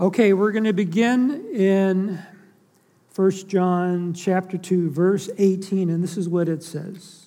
[0.00, 2.18] Okay, we're going to begin in
[3.14, 7.26] 1 John chapter 2 verse 18 and this is what it says.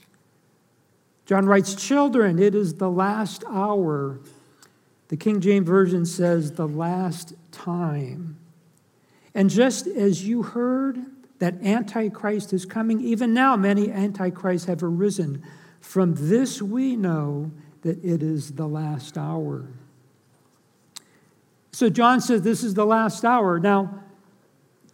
[1.28, 4.20] John writes, "Children, it is the last hour."
[5.10, 8.38] The King James version says the last time.
[9.36, 11.06] And just as you heard
[11.38, 15.44] that antichrist is coming, even now many antichrists have arisen.
[15.80, 17.52] From this we know
[17.82, 19.68] that it is the last hour.
[21.76, 23.60] So John says this is the last hour.
[23.60, 24.02] Now,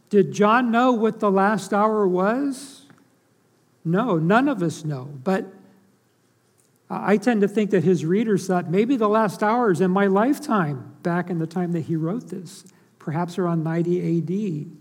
[0.10, 2.88] did John know what the last hour was?
[3.86, 5.04] No, none of us know.
[5.24, 5.46] But
[6.90, 10.08] I tend to think that his readers thought maybe the last hour is in my
[10.08, 12.66] lifetime, back in the time that he wrote this,
[12.98, 14.72] perhaps around 90 AD.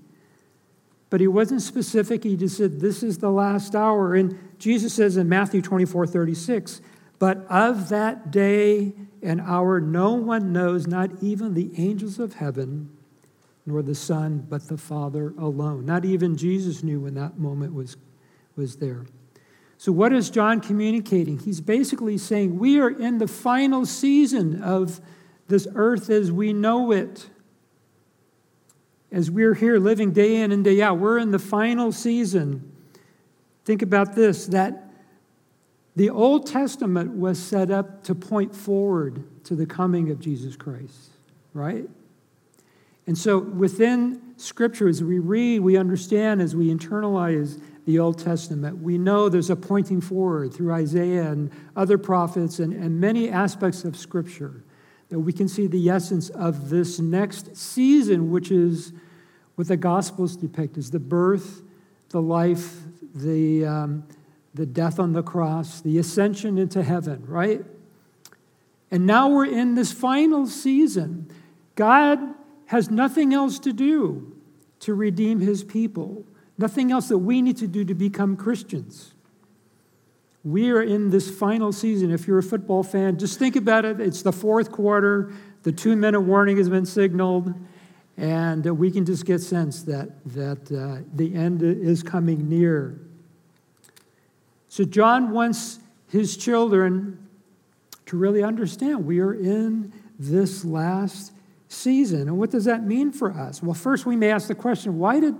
[1.11, 2.25] But he wasn't specific.
[2.25, 4.14] He just said, This is the last hour.
[4.14, 6.80] And Jesus says in Matthew 24 36,
[7.19, 12.91] But of that day an hour no one knows, not even the angels of heaven,
[13.66, 15.84] nor the Son, but the Father alone.
[15.84, 17.97] Not even Jesus knew when that moment was,
[18.56, 19.05] was there.
[19.78, 21.39] So, what is John communicating?
[21.39, 25.00] He's basically saying we are in the final season of
[25.48, 27.28] this earth as we know it.
[29.12, 32.70] As we're here living day in and day out, we're in the final season.
[33.64, 34.89] Think about this that
[36.01, 41.11] the Old Testament was set up to point forward to the coming of Jesus Christ,
[41.53, 41.87] right?
[43.07, 48.79] And so within Scripture, as we read, we understand, as we internalize the Old Testament,
[48.79, 53.85] we know there's a pointing forward through Isaiah and other prophets and, and many aspects
[53.85, 54.64] of Scripture
[55.11, 58.95] that we can see the essence of this next season, which is
[59.57, 61.61] what the Gospels depict as the birth,
[62.09, 63.67] the life, the.
[63.67, 64.05] Um,
[64.55, 67.65] the death on the cross, the ascension into heaven, right?
[68.91, 71.31] And now we're in this final season.
[71.77, 72.19] God
[72.67, 74.37] has nothing else to do
[74.81, 76.25] to redeem his people,
[76.59, 79.15] nothing else that we need to do to become Christians.
[80.42, 82.11] We are in this final season.
[82.11, 84.01] If you're a football fan, just think about it.
[84.01, 85.33] It's the fourth quarter,
[85.63, 87.53] the two minute warning has been signaled,
[88.17, 92.98] and we can just get sense that, that uh, the end is coming near.
[94.70, 97.29] So, John wants his children
[98.07, 101.33] to really understand we are in this last
[101.67, 102.23] season.
[102.23, 103.61] And what does that mean for us?
[103.61, 105.35] Well, first, we may ask the question why did,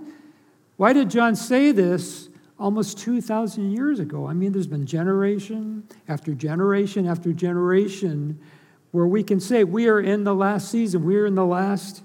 [0.75, 2.27] why did John say this
[2.59, 4.27] almost 2,000 years ago?
[4.27, 8.37] I mean, there's been generation after generation after generation
[8.91, 12.03] where we can say we are in the last season, we are in the last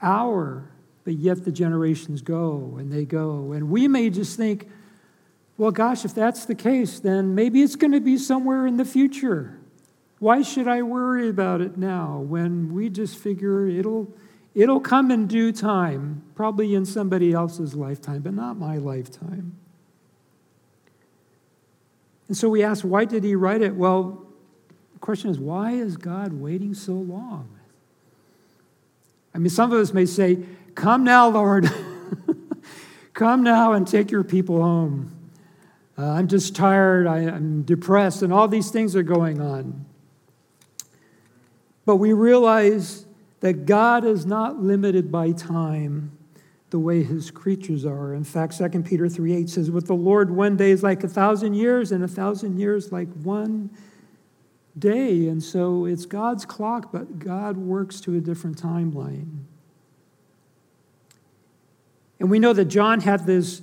[0.00, 0.70] hour,
[1.02, 3.50] but yet the generations go and they go.
[3.50, 4.68] And we may just think,
[5.58, 8.84] well, gosh, if that's the case, then maybe it's going to be somewhere in the
[8.84, 9.58] future.
[10.18, 14.12] Why should I worry about it now when we just figure it'll,
[14.54, 19.56] it'll come in due time, probably in somebody else's lifetime, but not my lifetime?
[22.28, 23.74] And so we ask, why did he write it?
[23.74, 24.26] Well,
[24.92, 27.48] the question is, why is God waiting so long?
[29.34, 30.38] I mean, some of us may say,
[30.74, 31.70] Come now, Lord.
[33.14, 35.15] Come now and take your people home.
[35.98, 39.86] Uh, I'm just tired, I, I'm depressed, and all these things are going on.
[41.86, 43.06] But we realize
[43.40, 46.12] that God is not limited by time
[46.70, 48.12] the way his creatures are.
[48.12, 51.08] In fact, 2 Peter 3 8 says, With the Lord, one day is like a
[51.08, 53.70] thousand years, and a thousand years like one
[54.78, 55.28] day.
[55.28, 59.44] And so it's God's clock, but God works to a different timeline.
[62.18, 63.62] And we know that John had this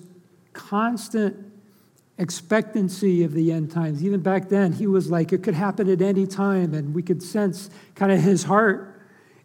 [0.53, 1.52] constant
[2.17, 4.03] expectancy of the end times.
[4.03, 7.23] Even back then, he was like, it could happen at any time, and we could
[7.23, 9.01] sense kind of his heart.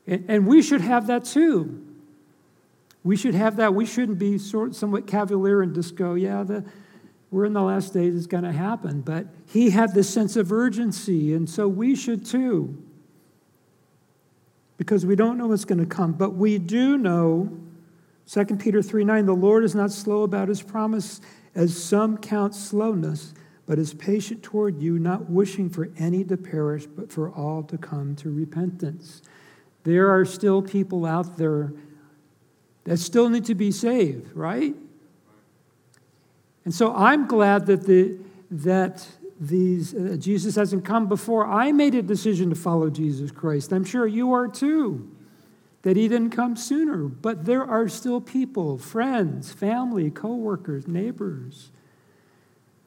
[0.06, 1.84] And we should have that too.
[3.04, 3.74] We should have that.
[3.74, 6.64] We shouldn't be sort, somewhat cavalier and just go, yeah, the,
[7.30, 9.02] we're in the last days, it's going to happen.
[9.02, 12.82] But he had this sense of urgency, and so we should too.
[14.76, 16.12] Because we don't know what's going to come.
[16.12, 17.50] But we do know,
[18.30, 21.20] 2 Peter 3 9, the Lord is not slow about his promise
[21.54, 23.34] as some count slowness,
[23.66, 27.76] but is patient toward you, not wishing for any to perish, but for all to
[27.76, 29.22] come to repentance.
[29.84, 31.72] There are still people out there
[32.84, 34.74] that still need to be saved, right?
[36.64, 38.18] And so I'm glad that the
[38.50, 39.06] that
[39.40, 43.72] these uh, Jesus hasn't come before I made a decision to follow Jesus Christ.
[43.72, 45.10] I'm sure you are too
[45.82, 47.04] that he didn't come sooner.
[47.04, 51.70] But there are still people, friends, family, coworkers, neighbors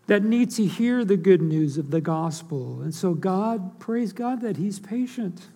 [0.07, 2.81] that need to hear the good news of the gospel.
[2.81, 5.47] And so God, praise God that he's patient.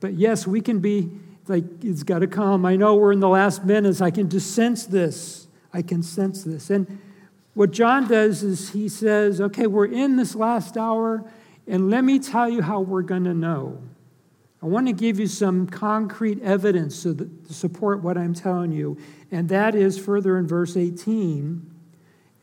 [0.00, 1.10] But yes, we can be
[1.48, 2.64] like it's got to come.
[2.64, 4.00] I know we're in the last minutes.
[4.00, 5.48] I can just sense this.
[5.72, 6.70] I can sense this.
[6.70, 7.00] And
[7.54, 11.24] what John does is he says, okay, we're in this last hour,
[11.66, 13.82] and let me tell you how we're going to know.
[14.62, 18.98] I want to give you some concrete evidence to, support what I'm telling you,
[19.30, 21.68] and that is further in verse 18.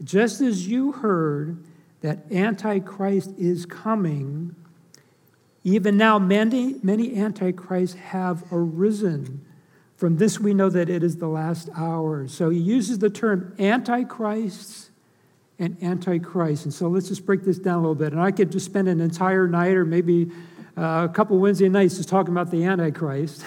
[0.03, 1.63] Just as you heard
[2.01, 4.55] that Antichrist is coming,
[5.63, 9.45] even now many, many Antichrists have arisen.
[9.95, 12.27] From this we know that it is the last hour.
[12.27, 14.91] So he uses the term Antichrists
[15.59, 16.65] and Antichrist.
[16.65, 18.13] And so let's just break this down a little bit.
[18.13, 20.31] And I could just spend an entire night or maybe
[20.77, 23.43] uh, a couple Wednesday nights just talking about the Antichrist.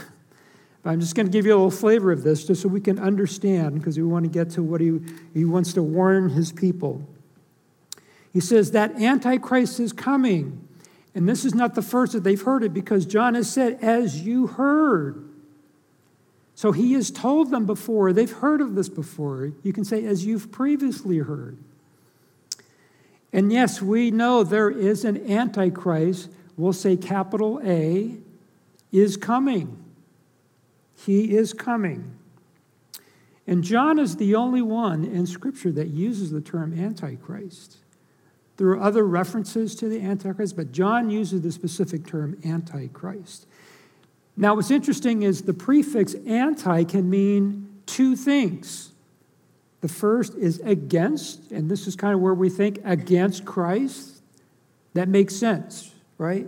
[0.83, 2.81] But I'm just going to give you a little flavor of this just so we
[2.81, 4.99] can understand because we want to get to what he,
[5.35, 7.07] he wants to warn his people.
[8.33, 10.67] He says that Antichrist is coming.
[11.15, 14.23] And this is not the first that they've heard it because John has said, as
[14.23, 15.29] you heard.
[16.55, 19.53] So he has told them before, they've heard of this before.
[19.63, 21.57] You can say, as you've previously heard.
[23.33, 28.17] And yes, we know there is an Antichrist, we'll say capital A,
[28.93, 29.83] is coming.
[30.95, 32.17] He is coming.
[33.47, 37.79] And John is the only one in Scripture that uses the term Antichrist.
[38.57, 43.47] There are other references to the Antichrist, but John uses the specific term Antichrist.
[44.37, 48.93] Now, what's interesting is the prefix anti can mean two things.
[49.81, 54.23] The first is against, and this is kind of where we think against Christ.
[54.95, 56.47] That makes sense, right?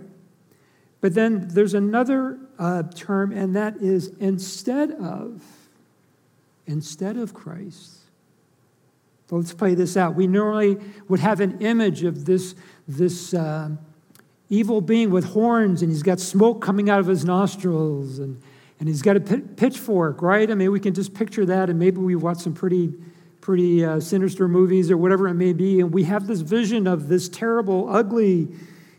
[1.01, 5.43] But then there's another uh, term, and that is instead of.
[6.65, 7.97] Instead of Christ.
[9.29, 10.15] Let's play this out.
[10.15, 10.77] We normally
[11.09, 12.55] would have an image of this,
[12.87, 13.71] this uh,
[14.47, 18.39] evil being with horns, and he's got smoke coming out of his nostrils, and,
[18.79, 20.49] and he's got a pitchfork, right?
[20.49, 22.93] I mean, we can just picture that, and maybe we watch some pretty,
[23.41, 27.07] pretty uh, sinister movies or whatever it may be, and we have this vision of
[27.07, 28.49] this terrible, ugly,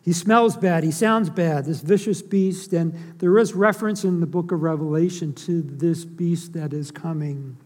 [0.04, 4.26] he smells bad, he sounds bad, this vicious beast, and there is reference in the
[4.26, 7.56] book of Revelation to this beast that is coming.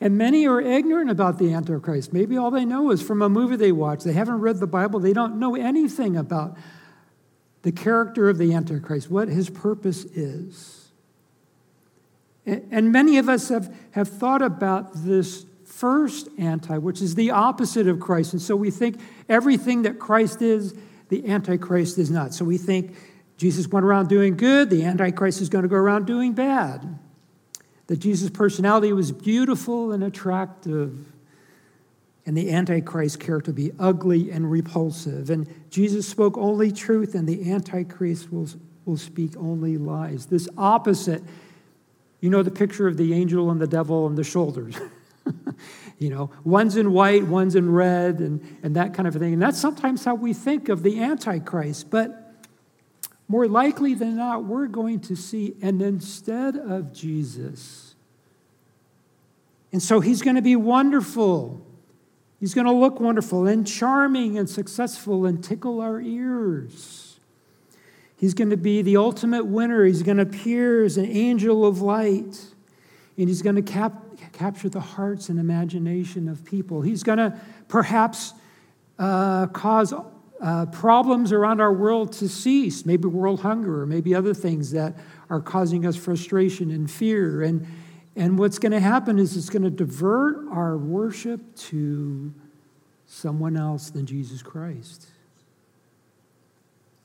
[0.00, 2.14] And many are ignorant about the Antichrist.
[2.14, 4.04] Maybe all they know is from a movie they watch.
[4.04, 5.00] They haven't read the Bible.
[5.00, 6.56] They don't know anything about
[7.60, 10.88] the character of the Antichrist, what his purpose is.
[12.46, 17.86] And many of us have, have thought about this first anti, which is the opposite
[17.86, 18.32] of Christ.
[18.32, 18.98] And so we think
[19.28, 20.74] everything that Christ is,
[21.12, 22.32] the Antichrist is not.
[22.32, 22.96] So we think
[23.36, 26.98] Jesus went around doing good, the Antichrist is going to go around doing bad
[27.88, 31.12] that Jesus' personality was beautiful and attractive,
[32.24, 35.28] and the Antichrist character be ugly and repulsive.
[35.28, 38.48] And Jesus spoke only truth, and the Antichrist will,
[38.86, 40.24] will speak only lies.
[40.24, 41.22] This opposite,
[42.20, 44.76] you know, the picture of the angel and the devil on the shoulders.
[46.02, 49.32] you know, one's in white, one's in red, and, and that kind of thing.
[49.32, 51.90] And that's sometimes how we think of the Antichrist.
[51.90, 52.34] But
[53.28, 57.94] more likely than not, we're going to see, and instead of Jesus,
[59.72, 61.64] and so he's going to be wonderful.
[62.38, 67.20] He's going to look wonderful and charming and successful and tickle our ears.
[68.16, 69.84] He's going to be the ultimate winner.
[69.84, 72.44] He's going to appear as an angel of light.
[73.16, 74.01] And he's going to cap-
[74.32, 76.82] capture the hearts and imagination of people.
[76.82, 78.34] He's going to perhaps
[78.98, 79.94] uh, cause
[80.40, 84.96] uh, problems around our world to cease, maybe world hunger, or maybe other things that
[85.30, 87.42] are causing us frustration and fear.
[87.42, 87.66] And
[88.14, 92.34] and what's going to happen is it's going to divert our worship to
[93.06, 95.06] someone else than Jesus Christ.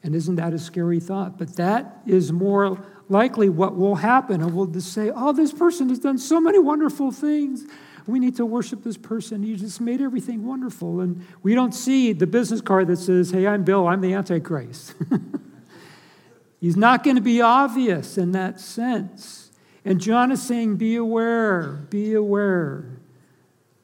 [0.04, 1.38] And isn't that a scary thought?
[1.38, 4.42] But that is more likely what will happen.
[4.42, 7.66] And we'll just say, oh, this person has done so many wonderful things.
[8.06, 9.44] We need to worship this person.
[9.44, 11.02] He just made everything wonderful.
[11.02, 14.96] And we don't see the business card that says, hey, I'm Bill, I'm the Antichrist.
[16.60, 19.52] He's not going to be obvious in that sense.
[19.86, 23.00] And John is saying, Be aware, be aware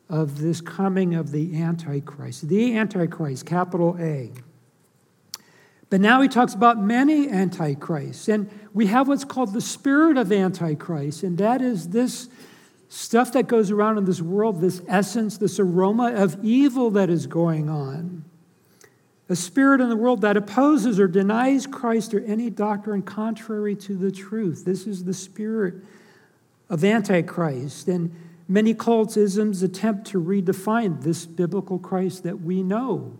[0.09, 2.49] of this coming of the Antichrist.
[2.49, 4.31] The Antichrist, capital A.
[5.93, 8.27] But now he talks about many antichrists.
[8.27, 12.29] And we have what's called the spirit of Antichrist, and that is this
[12.89, 17.27] stuff that goes around in this world, this essence, this aroma of evil that is
[17.27, 18.25] going on.
[19.29, 23.95] A spirit in the world that opposes or denies Christ or any doctrine contrary to
[23.95, 24.65] the truth.
[24.65, 25.75] This is the spirit
[26.71, 27.87] of Antichrist.
[27.87, 28.15] And
[28.47, 33.19] many cultisms attempt to redefine this biblical Christ that we know.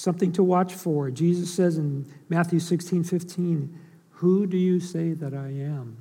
[0.00, 1.10] Something to watch for.
[1.10, 3.78] Jesus says in Matthew 16 15,
[4.12, 5.98] Who do you say that I am?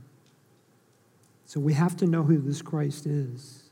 [1.45, 3.63] So we have to know who this Christ is.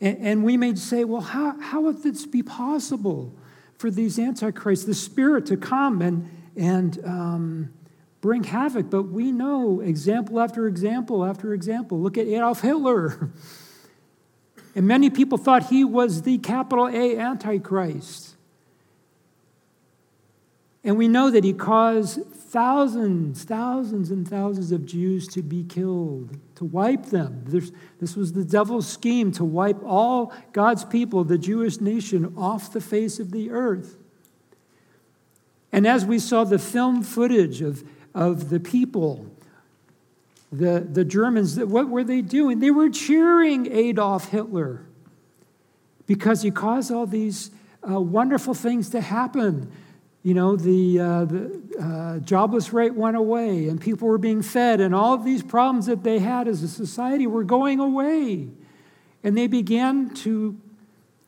[0.00, 3.34] And, and we may say, well, how, how would this be possible
[3.76, 7.72] for these antichrists, the Spirit to come and, and um,
[8.22, 8.88] bring havoc?
[8.88, 12.00] But we know example after example after example.
[12.00, 13.30] Look at Adolf Hitler.
[14.74, 18.31] And many people thought he was the capital A Antichrist.
[20.84, 26.36] And we know that he caused thousands, thousands, and thousands of Jews to be killed,
[26.56, 27.44] to wipe them.
[27.46, 27.70] There's,
[28.00, 32.80] this was the devil's scheme to wipe all God's people, the Jewish nation, off the
[32.80, 33.96] face of the earth.
[35.70, 37.84] And as we saw the film footage of,
[38.14, 39.26] of the people,
[40.52, 42.58] the, the Germans, what were they doing?
[42.58, 44.84] They were cheering Adolf Hitler
[46.06, 47.50] because he caused all these
[47.88, 49.72] uh, wonderful things to happen.
[50.22, 54.80] You know, the, uh, the uh, jobless rate went away and people were being fed,
[54.80, 58.48] and all of these problems that they had as a society were going away.
[59.24, 60.56] And they began to,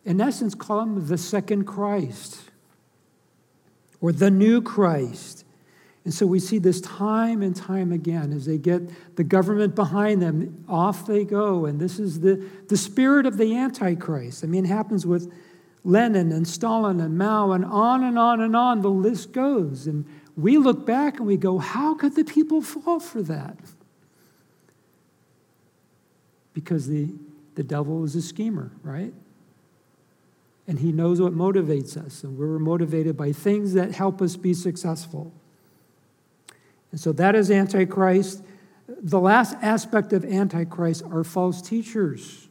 [0.05, 2.51] in essence, call him the second Christ
[4.01, 5.45] or the new Christ.
[6.05, 8.83] And so we see this time and time again as they get
[9.17, 11.65] the government behind them, off they go.
[11.65, 14.45] And this is the, the spirit of the Antichrist.
[14.45, 15.33] I mean, it happens with
[15.85, 19.87] Lenin and Stalin and Mao, and on and on and on the list goes.
[19.87, 23.57] And we look back and we go, how could the people fall for that?
[26.55, 27.13] Because the,
[27.55, 29.13] the devil is a schemer, right?
[30.67, 34.55] And he knows what motivates us, and we're motivated by things that help us be
[34.55, 35.33] successful.
[36.91, 38.43] And so that is Antichrist.
[38.89, 42.44] The last aspect of Antichrist are false teachers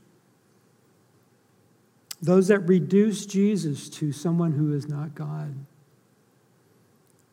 [2.23, 5.53] those that reduce Jesus to someone who is not God.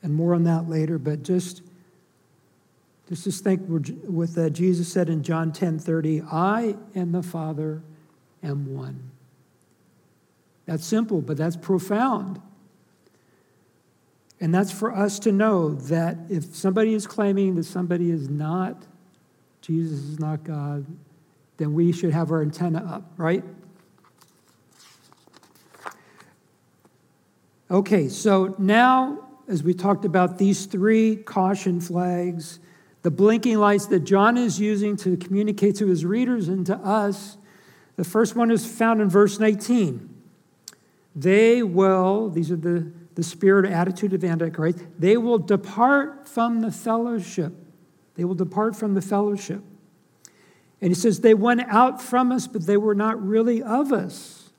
[0.03, 1.63] And more on that later, but just,
[3.09, 7.83] just, think with uh, Jesus said in John 10 30, I and the Father
[8.43, 9.13] am one.
[10.67, 12.41] That's simple, but that's profound.
[14.41, 18.87] And that's for us to know that if somebody is claiming that somebody is not,
[19.61, 20.85] Jesus is not God,
[21.59, 23.45] then we should have our antenna up, right?
[27.71, 32.59] Okay, so now, as we talked about these three caution flags,
[33.03, 37.37] the blinking lights that John is using to communicate to his readers and to us,
[37.95, 40.09] the first one is found in verse 19.
[41.15, 46.73] They will, these are the, the spirit attitude of Antichrist, they will depart from the
[46.73, 47.53] fellowship.
[48.17, 49.63] They will depart from the fellowship.
[50.81, 54.51] And he says, They went out from us, but they were not really of us.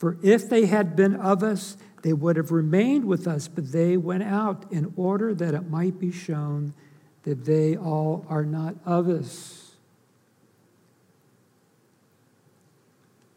[0.00, 3.96] For if they had been of us, they would have remained with us, but they
[3.96, 6.72] went out in order that it might be shown
[7.24, 9.72] that they all are not of us.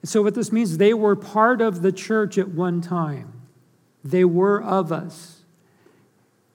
[0.01, 3.41] And so, what this means, they were part of the church at one time.
[4.03, 5.43] They were of us.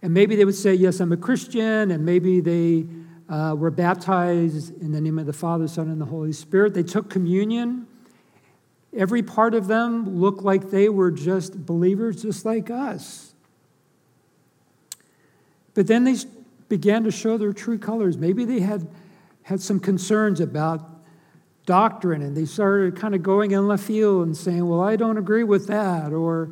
[0.02, 2.86] And maybe they would say, Yes, I'm a Christian, and maybe they
[3.28, 6.74] uh, were baptized in the name of the Father, Son, and the Holy Spirit.
[6.74, 7.87] They took communion.
[8.96, 13.34] Every part of them looked like they were just believers, just like us.
[15.74, 16.16] But then they
[16.68, 18.16] began to show their true colors.
[18.16, 18.88] Maybe they had,
[19.42, 20.88] had some concerns about
[21.66, 25.18] doctrine and they started kind of going in left field and saying, Well, I don't
[25.18, 26.12] agree with that.
[26.12, 26.50] Or,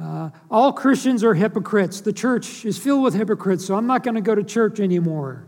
[0.00, 2.00] uh, all Christians are hypocrites.
[2.00, 5.46] The church is filled with hypocrites, so I'm not going to go to church anymore.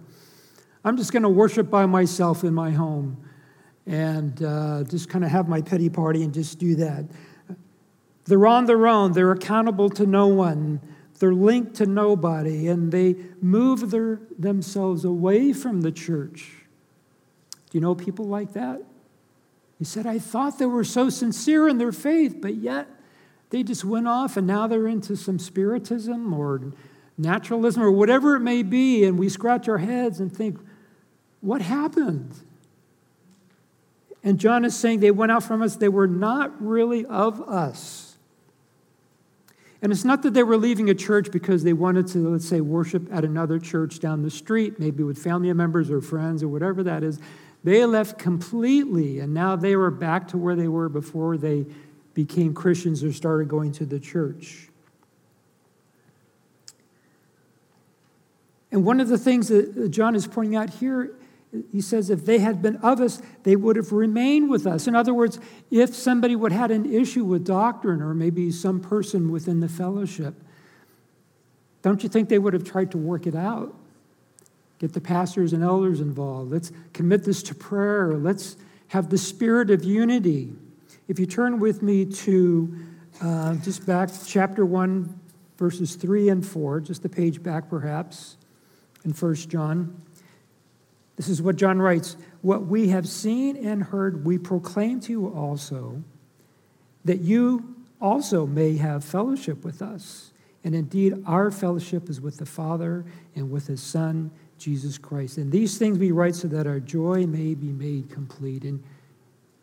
[0.84, 3.18] I'm just going to worship by myself in my home
[3.90, 7.06] and uh, just kind of have my pity party and just do that.
[8.24, 10.80] They're on their own, they're accountable to no one,
[11.18, 16.52] they're linked to nobody, and they move their, themselves away from the church.
[17.50, 18.80] Do you know people like that?
[19.80, 22.86] He said, I thought they were so sincere in their faith, but yet
[23.50, 26.72] they just went off and now they're into some spiritism or
[27.18, 30.60] naturalism or whatever it may be, and we scratch our heads and think,
[31.40, 32.34] what happened?
[34.22, 38.16] And John is saying they went out from us, they were not really of us.
[39.82, 42.60] And it's not that they were leaving a church because they wanted to, let's say,
[42.60, 46.82] worship at another church down the street, maybe with family members or friends or whatever
[46.82, 47.18] that is.
[47.64, 51.66] They left completely, and now they were back to where they were before they
[52.12, 54.68] became Christians or started going to the church.
[58.70, 61.12] And one of the things that John is pointing out here
[61.72, 64.86] he says if they had been of us, they would have remained with us.
[64.86, 65.38] In other words,
[65.70, 70.34] if somebody would had an issue with doctrine or maybe some person within the fellowship,
[71.82, 73.74] don't you think they would have tried to work it out?
[74.78, 76.52] Get the pastors and elders involved.
[76.52, 78.14] Let's commit this to prayer.
[78.14, 78.56] Let's
[78.88, 80.52] have the spirit of unity.
[81.08, 82.76] If you turn with me to
[83.20, 85.18] uh, just back, chapter 1,
[85.58, 88.36] verses 3 and 4, just a page back perhaps,
[89.04, 90.00] in 1 John.
[91.20, 95.26] This is what John writes What we have seen and heard, we proclaim to you
[95.26, 96.02] also,
[97.04, 100.32] that you also may have fellowship with us.
[100.64, 103.04] And indeed, our fellowship is with the Father
[103.36, 105.36] and with his Son, Jesus Christ.
[105.36, 108.64] And these things we write so that our joy may be made complete.
[108.64, 108.82] And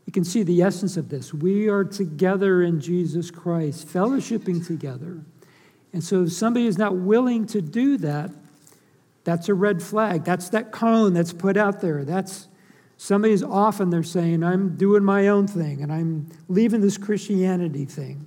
[0.06, 1.34] you can see the essence of this.
[1.34, 5.22] We are together in Jesus Christ, fellowshipping together.
[5.92, 8.30] And so if somebody is not willing to do that,
[9.28, 10.24] that's a red flag.
[10.24, 12.06] That's that cone that's put out there.
[12.06, 12.48] That's
[12.96, 17.84] somebody's off and they're saying, I'm doing my own thing and I'm leaving this Christianity
[17.84, 18.26] thing.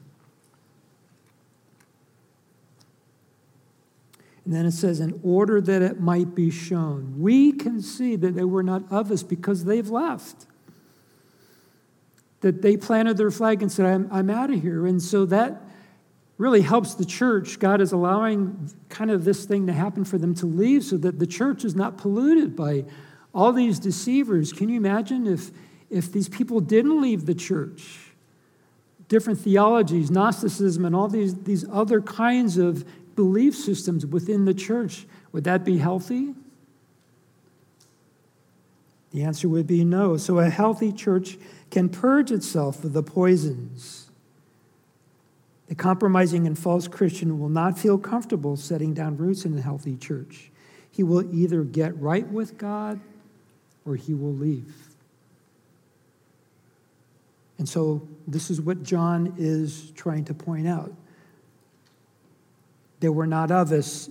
[4.44, 7.14] And then it says, in order that it might be shown.
[7.18, 10.44] We can see that they were not of us because they've left.
[12.42, 14.86] That they planted their flag and said, I'm, I'm out of here.
[14.86, 15.62] And so that
[16.40, 17.58] really helps the church.
[17.58, 21.18] God is allowing kind of this thing to happen for them to leave so that
[21.18, 22.86] the church is not polluted by
[23.34, 24.50] all these deceivers.
[24.50, 25.50] Can you imagine if,
[25.90, 28.14] if these people didn't leave the church?
[29.06, 35.06] Different theologies, Gnosticism, and all these, these other kinds of belief systems within the church,
[35.32, 36.34] would that be healthy?
[39.10, 40.16] The answer would be no.
[40.16, 41.36] So a healthy church
[41.70, 43.99] can purge itself of the poisons.
[45.70, 49.96] The compromising and false Christian will not feel comfortable setting down roots in a healthy
[49.96, 50.50] church.
[50.90, 52.98] He will either get right with God
[53.86, 54.74] or he will leave.
[57.56, 60.92] And so, this is what John is trying to point out.
[62.98, 64.10] They were not of us.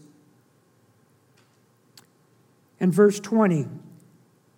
[2.79, 3.67] In verse 20,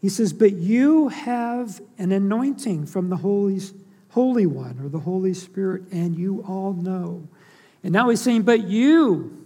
[0.01, 3.59] he says, But you have an anointing from the Holy,
[4.11, 7.27] Holy One or the Holy Spirit, and you all know.
[7.83, 9.45] And now he's saying, But you,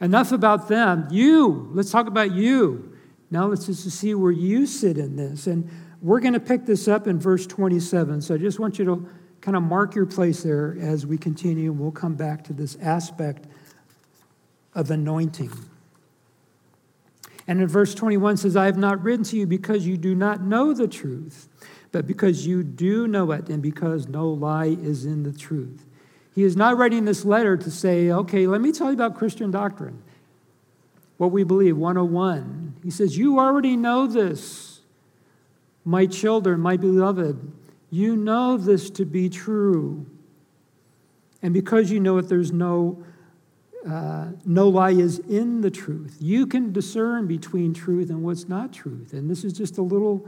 [0.00, 1.08] enough about them.
[1.10, 2.92] You, let's talk about you.
[3.30, 5.46] Now let's just see where you sit in this.
[5.46, 5.68] And
[6.00, 8.22] we're going to pick this up in verse 27.
[8.22, 9.08] So I just want you to
[9.40, 11.72] kind of mark your place there as we continue.
[11.72, 13.46] We'll come back to this aspect
[14.74, 15.52] of anointing.
[17.48, 20.42] And in verse 21 says, I have not written to you because you do not
[20.42, 21.48] know the truth,
[21.92, 25.84] but because you do know it, and because no lie is in the truth.
[26.34, 29.50] He is not writing this letter to say, okay, let me tell you about Christian
[29.50, 30.02] doctrine,
[31.16, 32.74] what we believe, 101.
[32.84, 34.80] He says, You already know this,
[35.84, 37.52] my children, my beloved.
[37.90, 40.06] You know this to be true.
[41.40, 43.02] And because you know it, there's no
[43.88, 46.16] uh, no lie is in the truth.
[46.20, 49.12] You can discern between truth and what's not truth.
[49.12, 50.26] And this is just a little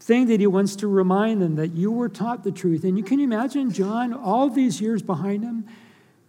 [0.00, 2.84] thing that he wants to remind them that you were taught the truth.
[2.84, 5.66] And you can imagine John, all these years behind him,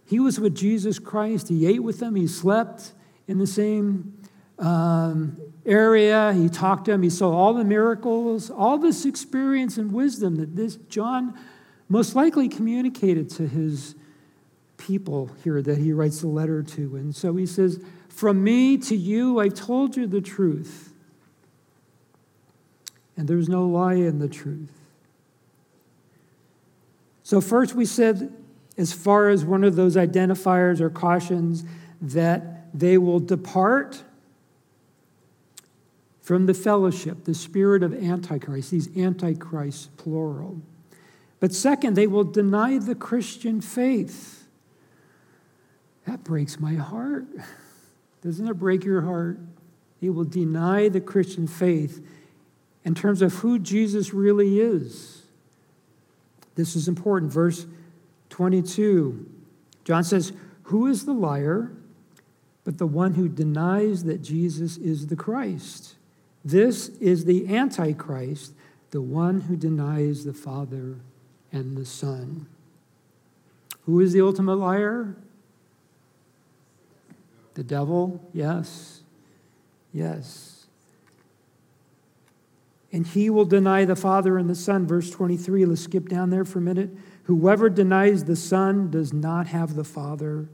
[0.04, 1.48] he was with Jesus Christ.
[1.48, 2.92] He ate with him, he slept
[3.26, 4.14] in the same
[4.58, 9.92] um, area, he talked to him, he saw all the miracles, all this experience and
[9.92, 11.38] wisdom that this John
[11.88, 13.94] most likely communicated to his
[14.76, 16.96] people here that he writes the letter to.
[16.96, 20.87] And so he says, From me to you, I've told you the truth.
[23.18, 24.70] And there's no lie in the truth.
[27.24, 28.32] So, first, we said,
[28.78, 31.64] as far as one of those identifiers or cautions,
[32.00, 34.02] that they will depart
[36.22, 40.60] from the fellowship, the spirit of Antichrist, these Antichrists, plural.
[41.40, 44.46] But second, they will deny the Christian faith.
[46.06, 47.26] That breaks my heart.
[48.22, 49.40] Doesn't it break your heart?
[50.00, 52.00] He will deny the Christian faith
[52.84, 55.22] in terms of who Jesus really is.
[56.54, 57.32] This is important.
[57.32, 57.66] Verse
[58.30, 59.28] 22,
[59.84, 60.32] John says,
[60.64, 61.72] Who is the liar
[62.64, 65.94] but the one who denies that Jesus is the Christ?
[66.44, 68.52] This is the Antichrist,
[68.90, 70.96] the one who denies the Father
[71.52, 72.46] and the Son.
[73.86, 75.16] Who is the ultimate liar?
[77.54, 79.02] The devil, yes.
[79.92, 80.57] Yes.
[82.90, 84.86] And he will deny the Father and the Son.
[84.86, 86.90] Verse 23, let's skip down there for a minute.
[87.24, 90.48] Whoever denies the Son does not have the Father.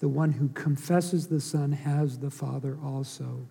[0.00, 3.46] The one who confesses the Son has the Father also.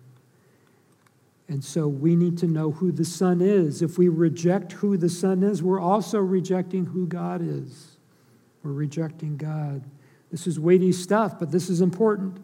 [1.48, 3.80] And so we need to know who the Son is.
[3.80, 7.96] If we reject who the Son is, we're also rejecting who God is.
[8.62, 9.84] We're rejecting God.
[10.30, 12.38] This is weighty stuff, but this is important.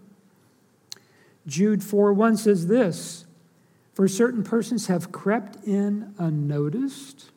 [1.47, 3.25] Jude 4 1 says this
[3.93, 7.31] For certain persons have crept in unnoticed,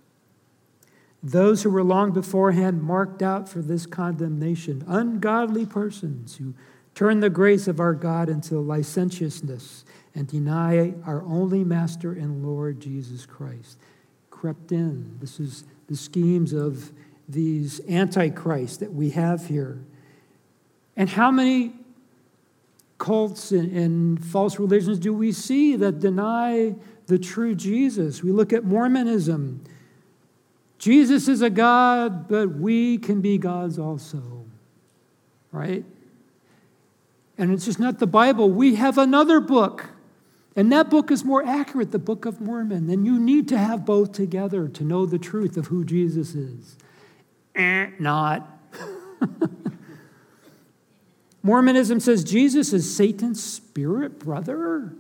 [1.22, 6.54] those who were long beforehand marked out for this condemnation, ungodly persons who
[6.94, 12.80] turn the grace of our God into licentiousness and deny our only Master and Lord
[12.80, 13.78] Jesus Christ.
[14.30, 15.18] Crept in.
[15.20, 16.92] This is the schemes of
[17.28, 19.80] these antichrists that we have here.
[20.96, 21.74] And how many
[22.98, 26.74] cults and, and, false religions do we see that deny
[27.08, 28.24] the true Jesus?
[28.24, 29.64] We look at Mormonism.
[30.80, 34.46] Jesus is a God, but we can be gods also,
[35.52, 35.84] right?
[37.38, 38.50] And it's just not the Bible.
[38.50, 39.90] We have another book,
[40.56, 42.90] and that book is more accurate, the Book of Mormon.
[42.90, 46.78] And you need to have both together to know the truth of who Jesus is.
[47.56, 48.60] Eh, not.
[51.46, 54.92] Mormonism says Jesus is Satan's spirit brother.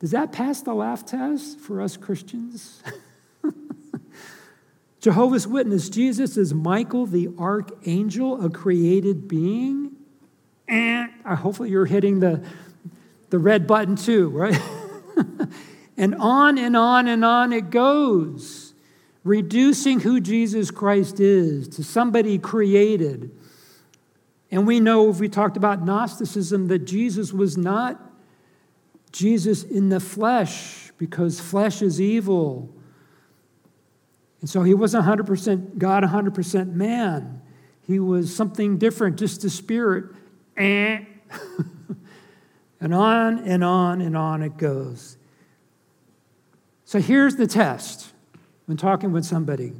[0.00, 2.82] Does that pass the laugh test for us Christians?
[5.00, 9.92] Jehovah's Witness, Jesus is Michael the archangel, a created being.
[10.66, 12.44] Eh, and hopefully you're hitting the,
[13.30, 14.60] the red button too, right?
[15.96, 18.74] and on and on and on it goes,
[19.22, 23.30] reducing who Jesus Christ is to somebody created
[24.50, 28.00] and we know, if we talked about Gnosticism, that Jesus was not
[29.10, 32.72] Jesus in the flesh because flesh is evil.
[34.40, 37.42] And so he wasn't 100% God, 100% man.
[37.86, 40.14] He was something different, just a spirit.
[40.56, 41.00] Eh.
[42.80, 45.16] and on and on and on it goes.
[46.84, 48.12] So here's the test
[48.66, 49.72] when talking with somebody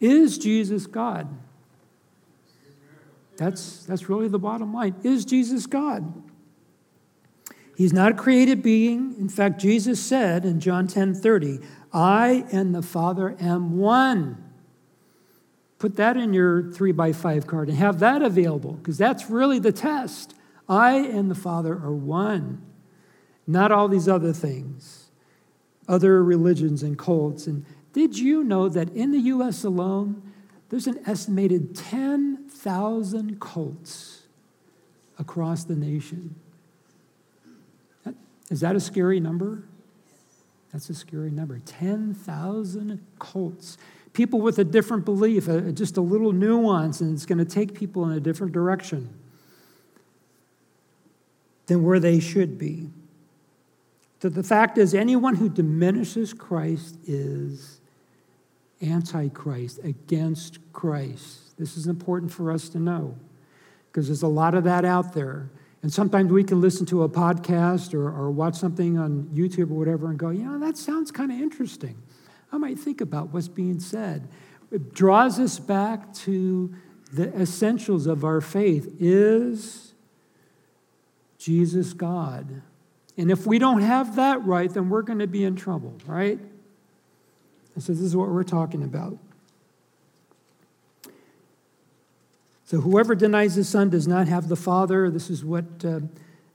[0.00, 1.28] Is Jesus God?
[3.36, 4.94] That's, that's really the bottom line.
[5.02, 6.22] Is Jesus God?
[7.76, 9.14] He's not a created being.
[9.18, 11.60] In fact, Jesus said in John 10 30,
[11.92, 14.42] I and the Father am one.
[15.78, 19.58] Put that in your three by five card and have that available because that's really
[19.58, 20.34] the test.
[20.68, 22.62] I and the Father are one,
[23.46, 25.10] not all these other things,
[25.86, 27.46] other religions and cults.
[27.46, 29.64] And did you know that in the U.S.
[29.64, 30.22] alone,
[30.70, 31.76] there's an estimated
[32.66, 34.22] 10,000 cults
[35.20, 36.34] across the nation.
[38.50, 39.62] Is that a scary number?
[40.72, 41.60] That's a scary number.
[41.64, 43.78] 10,000 cults.
[44.14, 48.04] People with a different belief, just a little nuance, and it's going to take people
[48.04, 49.16] in a different direction
[51.66, 52.90] than where they should be.
[54.20, 57.80] So the fact is, anyone who diminishes Christ is
[58.82, 61.45] antichrist, against Christ.
[61.58, 63.16] This is important for us to know
[63.86, 65.50] because there's a lot of that out there.
[65.82, 69.74] And sometimes we can listen to a podcast or, or watch something on YouTube or
[69.74, 71.96] whatever and go, you know, that sounds kind of interesting.
[72.52, 74.28] I might think about what's being said.
[74.70, 76.74] It draws us back to
[77.12, 78.96] the essentials of our faith.
[78.98, 79.94] Is
[81.38, 82.62] Jesus God?
[83.16, 86.38] And if we don't have that right, then we're going to be in trouble, right?
[87.74, 89.18] And so this is what we're talking about.
[92.66, 95.08] So whoever denies the Son does not have the Father.
[95.08, 96.00] This is what uh,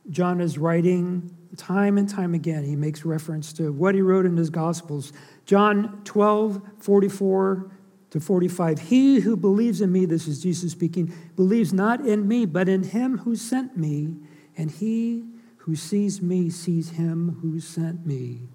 [0.09, 2.65] John is writing time and time again.
[2.65, 5.13] He makes reference to what he wrote in his Gospels.
[5.45, 7.71] John 12, 44
[8.09, 8.79] to 45.
[8.79, 12.83] He who believes in me, this is Jesus speaking, believes not in me, but in
[12.83, 14.17] him who sent me.
[14.57, 15.23] And he
[15.59, 18.49] who sees me sees him who sent me.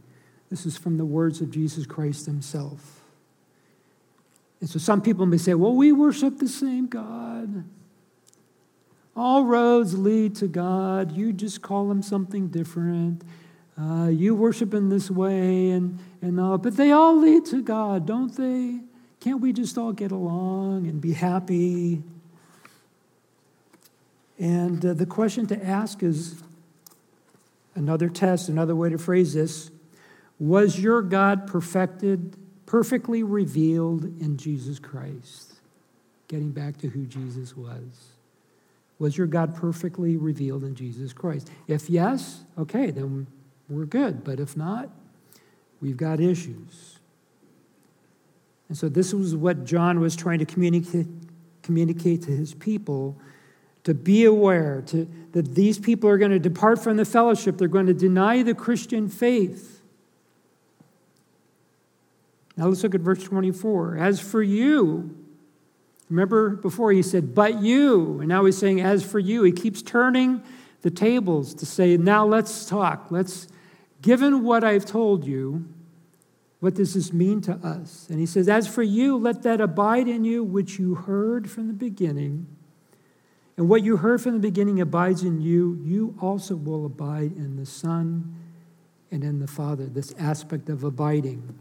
[0.51, 3.06] This is from the words of Jesus Christ himself.
[4.61, 7.65] And so some people may say, well, we worship the same God.
[9.15, 11.13] All roads lead to God.
[11.13, 13.23] You just call him something different.
[13.79, 18.07] Uh, you worship in this way, and, and all, but they all lead to God,
[18.07, 18.81] don't they?
[19.21, 22.03] Can't we just all get along and be happy?
[24.39, 26.43] And uh, the question to ask is
[27.75, 29.71] another test, another way to phrase this
[30.39, 32.37] was your God perfected,
[32.67, 35.55] perfectly revealed in Jesus Christ?
[36.29, 38.11] Getting back to who Jesus was.
[38.99, 41.51] Was your God perfectly revealed in Jesus Christ?
[41.69, 43.27] If yes, okay, then
[43.69, 44.25] we're good.
[44.25, 44.91] But if not,
[45.81, 46.99] we've got issues.
[48.69, 51.07] And so this was what John was trying to communicate,
[51.63, 53.17] communicate to his people
[53.85, 57.57] to be aware to, that these people are going to depart from the fellowship.
[57.57, 59.76] They're going to deny the Christian faith.
[62.57, 63.99] Now let's look at verse 24.
[63.99, 65.15] As for you,
[66.09, 69.43] remember before he said, but you, and now he's saying, as for you.
[69.43, 70.43] He keeps turning
[70.83, 73.09] the tables to say, now let's talk.
[73.11, 73.49] Let's,
[74.03, 75.67] given what I've told you,
[76.61, 78.07] what does this mean to us?
[78.09, 81.69] And he says, As for you, let that abide in you which you heard from
[81.69, 82.47] the beginning.
[83.57, 87.57] And what you heard from the beginning abides in you, you also will abide in
[87.57, 88.35] the Son
[89.11, 89.87] and in the Father.
[89.87, 91.59] This aspect of abiding.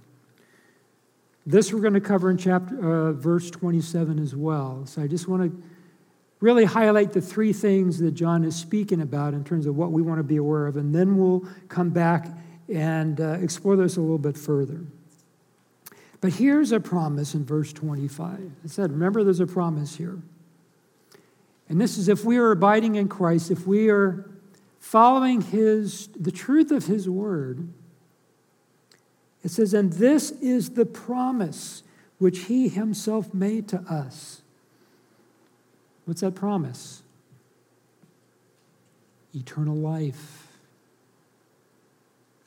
[1.45, 4.85] This we're going to cover in chapter uh, verse 27 as well.
[4.85, 5.63] So I just want to
[6.39, 10.01] really highlight the three things that John is speaking about in terms of what we
[10.01, 12.27] want to be aware of, and then we'll come back
[12.67, 14.81] and uh, explore this a little bit further.
[16.19, 18.39] But here's a promise in verse 25.
[18.63, 20.19] I said, remember, there's a promise here.
[21.69, 24.29] And this is if we are abiding in Christ, if we are
[24.79, 27.67] following his the truth of his word,
[29.45, 31.83] it says, and this is the promise
[32.17, 34.41] which he himself made to us.
[36.05, 37.03] What's that promise?
[39.35, 40.47] Eternal life.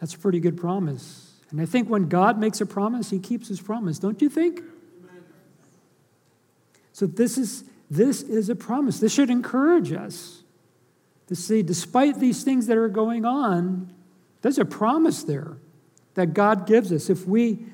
[0.00, 1.34] That's a pretty good promise.
[1.50, 4.60] And I think when God makes a promise, he keeps his promise, don't you think?
[6.92, 8.98] So this is this is a promise.
[8.98, 10.42] This should encourage us
[11.28, 13.94] to see, despite these things that are going on,
[14.42, 15.58] there's a promise there
[16.18, 17.08] that God gives us.
[17.08, 17.64] If we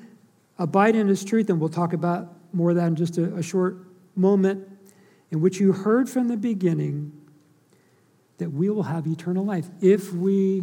[0.59, 3.41] abide in His truth, and we'll talk about more of that in just a, a
[3.41, 3.77] short
[4.15, 4.69] moment,
[5.31, 7.11] in which you heard from the beginning
[8.37, 9.67] that we will have eternal life.
[9.81, 10.61] If we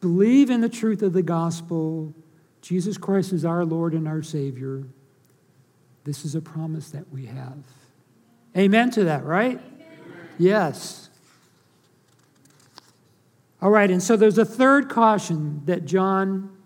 [0.00, 2.14] believe in the truth of the gospel,
[2.62, 4.84] Jesus Christ is our Lord and our Savior,
[6.04, 7.58] this is a promise that we have.
[8.56, 9.58] Amen to that, right?
[9.58, 9.98] Amen.
[10.38, 11.10] Yes.
[13.60, 16.56] All right, and so there's a third caution that John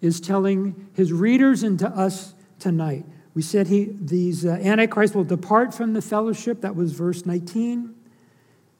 [0.00, 3.04] is telling his readers and to us tonight.
[3.34, 7.94] We said he, these uh, antichrists will depart from the fellowship, that was verse 19.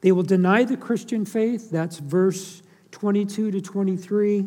[0.01, 4.45] They will deny the Christian faith, that's verse 22 to 23.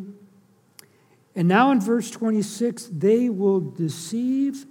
[1.36, 4.66] And now in verse 26, they will deceive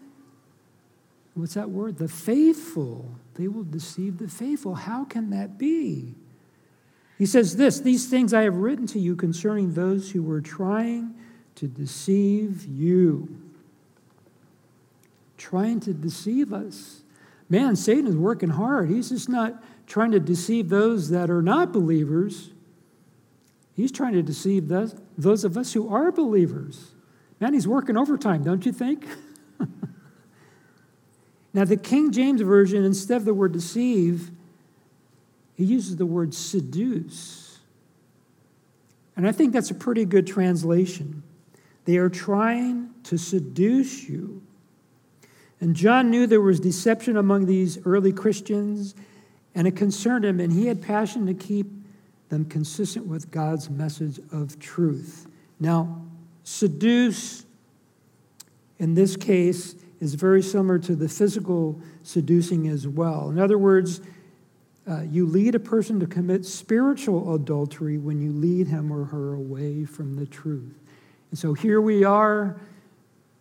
[1.36, 1.98] what's that word?
[1.98, 3.18] The faithful.
[3.36, 4.76] They will deceive the faithful.
[4.76, 6.16] How can that be?
[7.18, 11.16] He says this These things I have written to you concerning those who were trying
[11.56, 13.42] to deceive you.
[15.38, 17.02] Trying to deceive us.
[17.50, 18.90] Man, Satan is working hard.
[18.90, 22.52] He's just not trying to deceive those that are not believers.
[23.76, 26.92] He's trying to deceive those, those of us who are believers.
[27.40, 29.06] Man, he's working overtime, don't you think?
[31.54, 34.32] Now, the King James Version, instead of the word deceive,
[35.54, 37.60] he uses the word seduce.
[39.16, 41.22] And I think that's a pretty good translation.
[41.86, 44.42] They are trying to seduce you.
[45.60, 48.96] And John knew there was deception among these early Christians,
[49.56, 51.68] and it concerned him, and he had passion to keep
[52.30, 55.28] them consistent with God's message of truth.
[55.60, 56.02] Now,
[56.44, 57.46] seduce,
[58.80, 63.30] in this case, is very similar to the physical seducing as well.
[63.30, 64.02] In other words,
[64.86, 69.34] uh, you lead a person to commit spiritual adultery when you lead him or her
[69.34, 70.78] away from the truth.
[71.34, 72.62] And so here we are,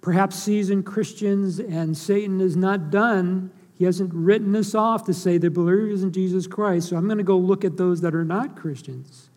[0.00, 3.50] perhaps seasoned Christians, and Satan is not done.
[3.74, 7.18] He hasn't written us off to say they're believers in Jesus Christ, so I'm going
[7.18, 9.28] to go look at those that are not Christians.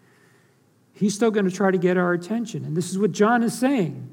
[0.93, 2.63] He's still going to try to get our attention.
[2.63, 4.09] And this is what John is saying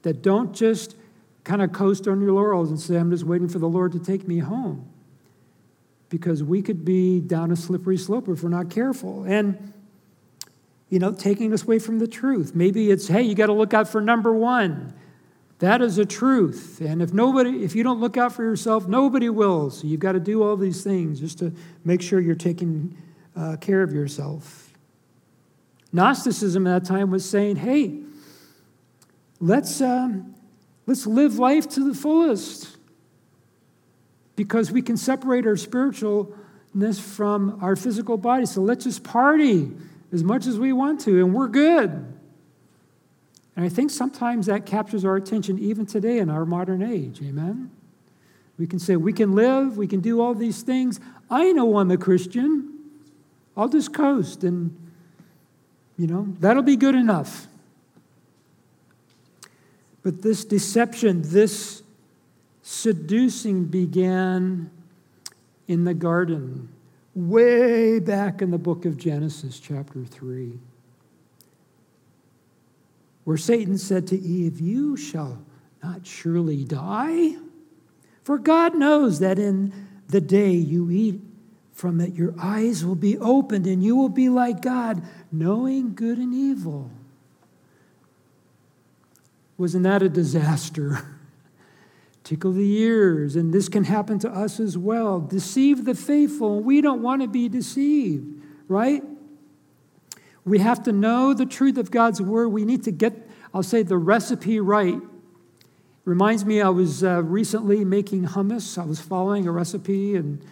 [0.00, 0.96] that don't just
[1.44, 3.98] kind of coast on your laurels and say, I'm just waiting for the Lord to
[3.98, 4.88] take me home.
[6.08, 9.24] Because we could be down a slippery slope if we're not careful.
[9.24, 9.74] And,
[10.92, 12.54] you know, taking us away from the truth.
[12.54, 14.94] Maybe it's, hey, you got to look out for number one.
[15.58, 16.80] That is a truth.
[16.80, 19.70] And if nobody, if you don't look out for yourself, nobody will.
[19.70, 21.52] So you've got to do all these things just to
[21.84, 22.96] make sure you're taking
[23.34, 24.72] uh, care of yourself.
[25.92, 28.00] Gnosticism at that time was saying, hey,
[29.40, 30.32] let's, um,
[30.86, 32.76] Let's live life to the fullest
[34.34, 38.46] because we can separate our spiritualness from our physical body.
[38.46, 39.70] So let's just party
[40.12, 41.90] as much as we want to, and we're good.
[43.56, 47.20] And I think sometimes that captures our attention even today in our modern age.
[47.22, 47.70] Amen?
[48.58, 51.00] We can say, we can live, we can do all these things.
[51.30, 52.68] I know I'm a Christian.
[53.56, 54.74] I'll just coast, and,
[55.98, 57.46] you know, that'll be good enough.
[60.02, 61.82] But this deception, this
[62.62, 64.70] seducing began
[65.68, 66.70] in the garden,
[67.14, 70.58] way back in the book of Genesis, chapter 3,
[73.24, 75.44] where Satan said to Eve, You shall
[75.82, 77.36] not surely die.
[78.24, 79.72] For God knows that in
[80.08, 81.20] the day you eat
[81.72, 86.18] from it, your eyes will be opened and you will be like God, knowing good
[86.18, 86.90] and evil.
[89.58, 91.18] Wasn't that a disaster?
[92.24, 95.20] Tickle the ears, and this can happen to us as well.
[95.20, 99.02] Deceive the faithful, we don't want to be deceived, right?
[100.44, 102.48] We have to know the truth of God's word.
[102.48, 105.00] We need to get, I'll say, the recipe right.
[106.04, 108.76] Reminds me, I was uh, recently making hummus.
[108.76, 110.44] I was following a recipe, and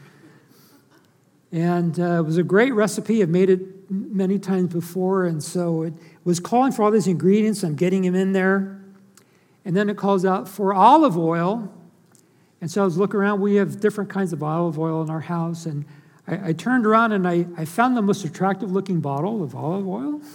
[1.53, 3.23] and uh, it was a great recipe.
[3.23, 7.65] I've made it many times before, and so it was calling for all these ingredients.
[7.65, 8.80] I'm getting them in there,
[9.65, 11.73] and then it calls out for olive oil.
[12.61, 13.41] And so I was looking around.
[13.41, 15.85] We have different kinds of olive oil in our house, and
[16.27, 20.21] I, I turned around and I, I found the most attractive-looking bottle of olive oil.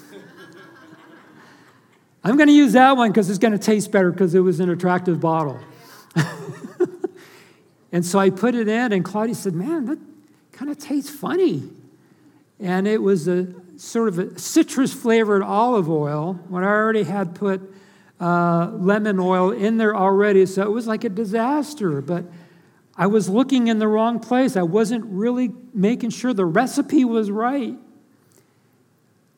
[2.24, 4.60] I'm going to use that one because it's going to taste better because it was
[4.60, 5.60] an attractive bottle.
[7.92, 10.00] and so I put it in, and Claudia said, Man, that
[10.52, 11.70] kind of tastes funny.
[12.60, 17.36] And it was a sort of a citrus flavored olive oil when I already had
[17.36, 17.62] put
[18.19, 20.45] uh, lemon oil in there already.
[20.45, 22.01] So it was like a disaster.
[22.01, 22.25] But
[22.97, 24.56] I was looking in the wrong place.
[24.56, 27.78] I wasn't really making sure the recipe was right.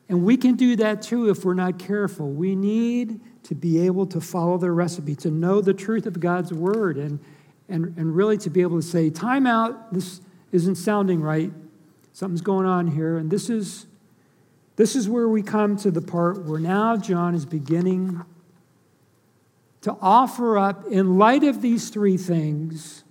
[0.08, 2.30] And we can do that too if we're not careful.
[2.30, 6.52] We need to be able to follow the recipe, to know the truth of God's
[6.52, 7.18] word, and,
[7.68, 10.20] and, and really to be able to say, time out, this
[10.52, 11.52] isn't sounding right.
[12.12, 13.18] Something's going on here.
[13.18, 13.86] And this is,
[14.76, 18.24] this is where we come to the part where now John is beginning
[19.88, 23.04] to offer up, in light of these three things,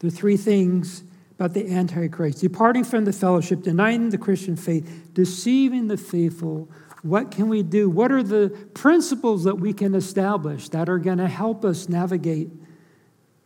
[0.00, 1.04] the three things
[1.38, 6.68] about the Antichrist departing from the fellowship, denying the Christian faith, deceiving the faithful.
[7.02, 7.90] What can we do?
[7.90, 12.50] What are the principles that we can establish that are going to help us navigate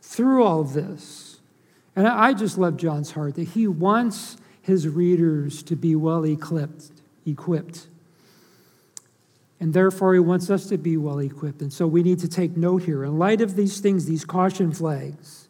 [0.01, 1.39] through all this?
[1.95, 6.91] And I just love John's heart that he wants his readers to be well equipped,
[7.25, 7.87] equipped.
[9.59, 11.61] And therefore, he wants us to be well equipped.
[11.61, 13.03] And so we need to take note here.
[13.03, 15.47] In light of these things, these caution flags,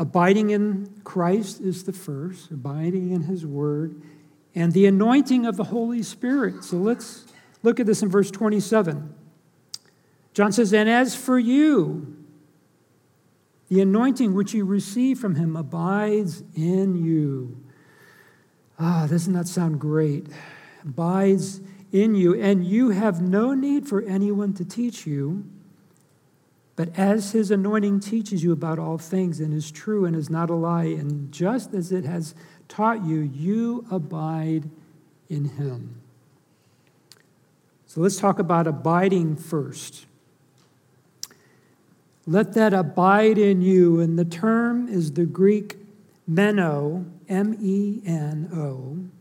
[0.00, 4.00] Abiding in Christ is the first, abiding in his word,
[4.54, 6.64] and the anointing of the Holy Spirit.
[6.64, 7.26] So let's
[7.62, 9.14] look at this in verse 27.
[10.32, 12.16] John says, And as for you,
[13.68, 17.62] the anointing which you receive from him abides in you.
[18.78, 20.26] Ah, doesn't that sound great?
[20.82, 21.60] Abides
[21.92, 25.44] in you, and you have no need for anyone to teach you.
[26.76, 30.48] But as his anointing teaches you about all things and is true and is not
[30.50, 32.34] a lie, and just as it has
[32.68, 34.70] taught you, you abide
[35.28, 36.00] in him.
[37.86, 40.06] So let's talk about abiding first.
[42.26, 43.98] Let that abide in you.
[44.00, 45.76] And the term is the Greek
[46.26, 49.19] meno, M E N O.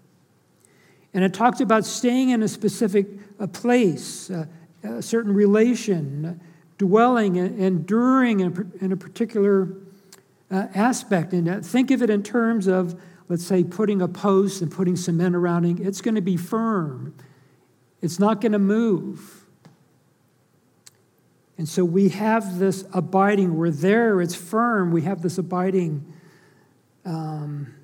[1.13, 3.07] And it talks about staying in a specific
[3.39, 4.47] a place, a,
[4.83, 6.39] a certain relation,
[6.77, 9.69] dwelling enduring in a particular
[10.51, 11.33] uh, aspect.
[11.33, 14.95] And uh, think of it in terms of, let's say, putting a post and putting
[14.95, 15.79] cement around it.
[15.79, 17.15] It's going to be firm,
[18.01, 19.35] it's not going to move.
[21.57, 23.57] And so we have this abiding.
[23.57, 24.91] We're there, it's firm.
[24.91, 26.05] We have this abiding
[27.03, 27.75] um,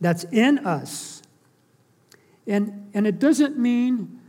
[0.00, 1.15] that's in us.
[2.46, 4.20] And, and it doesn't mean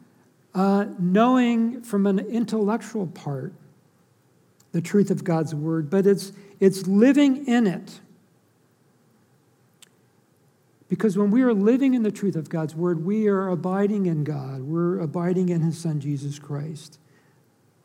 [0.55, 3.53] uh, knowing from an intellectual part
[4.71, 7.99] the truth of God's word, but it's, it's living in it.
[10.89, 14.23] Because when we are living in the truth of God's word, we are abiding in
[14.23, 14.61] God.
[14.61, 16.97] We're abiding in his son, Jesus Christ.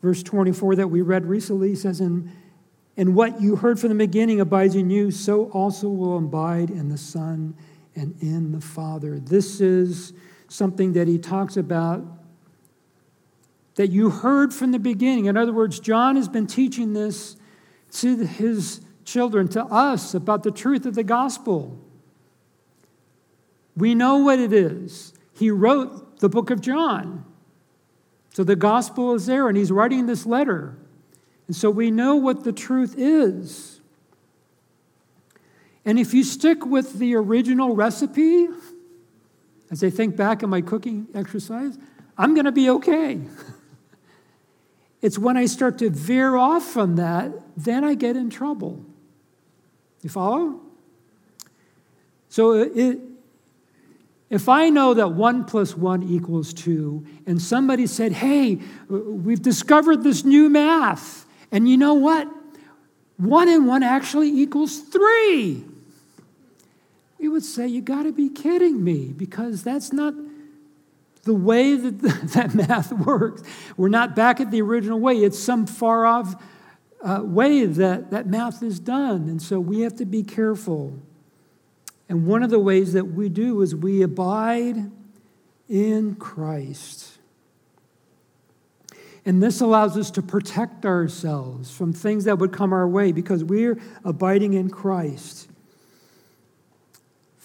[0.01, 2.31] Verse 24 that we read recently says, And,
[2.95, 6.89] and what you heard from the beginning abides in you, so also will abide in
[6.89, 7.55] the Son
[7.95, 9.19] and in the Father.
[9.19, 10.13] This is
[10.47, 12.03] something that he talks about
[13.75, 15.25] that you heard from the beginning.
[15.25, 17.35] In other words, John has been teaching this
[17.93, 21.79] to his children, to us, about the truth of the gospel.
[23.75, 25.13] We know what it is.
[25.33, 27.25] He wrote the book of John.
[28.33, 30.77] So the gospel is there, and he's writing this letter.
[31.47, 33.81] And so we know what the truth is.
[35.85, 38.47] And if you stick with the original recipe,
[39.69, 41.77] as I think back on my cooking exercise,
[42.17, 43.19] I'm going to be okay.
[45.01, 48.85] It's when I start to veer off from that, then I get in trouble.
[50.01, 50.61] You follow?
[52.29, 52.99] So uh, it,
[54.29, 60.03] if I know that one plus one equals two, and somebody said, hey, we've discovered
[60.03, 62.27] this new math, and you know what?
[63.17, 65.65] One and one actually equals three.
[67.23, 70.13] We would say, You got to be kidding me, because that's not
[71.23, 72.01] the way that
[72.33, 73.41] that math works.
[73.77, 76.35] We're not back at the original way, it's some far off
[77.01, 79.29] uh, way that that math is done.
[79.29, 80.99] And so we have to be careful.
[82.09, 84.91] And one of the ways that we do is we abide
[85.69, 87.19] in Christ.
[89.25, 93.45] And this allows us to protect ourselves from things that would come our way because
[93.45, 95.47] we're abiding in Christ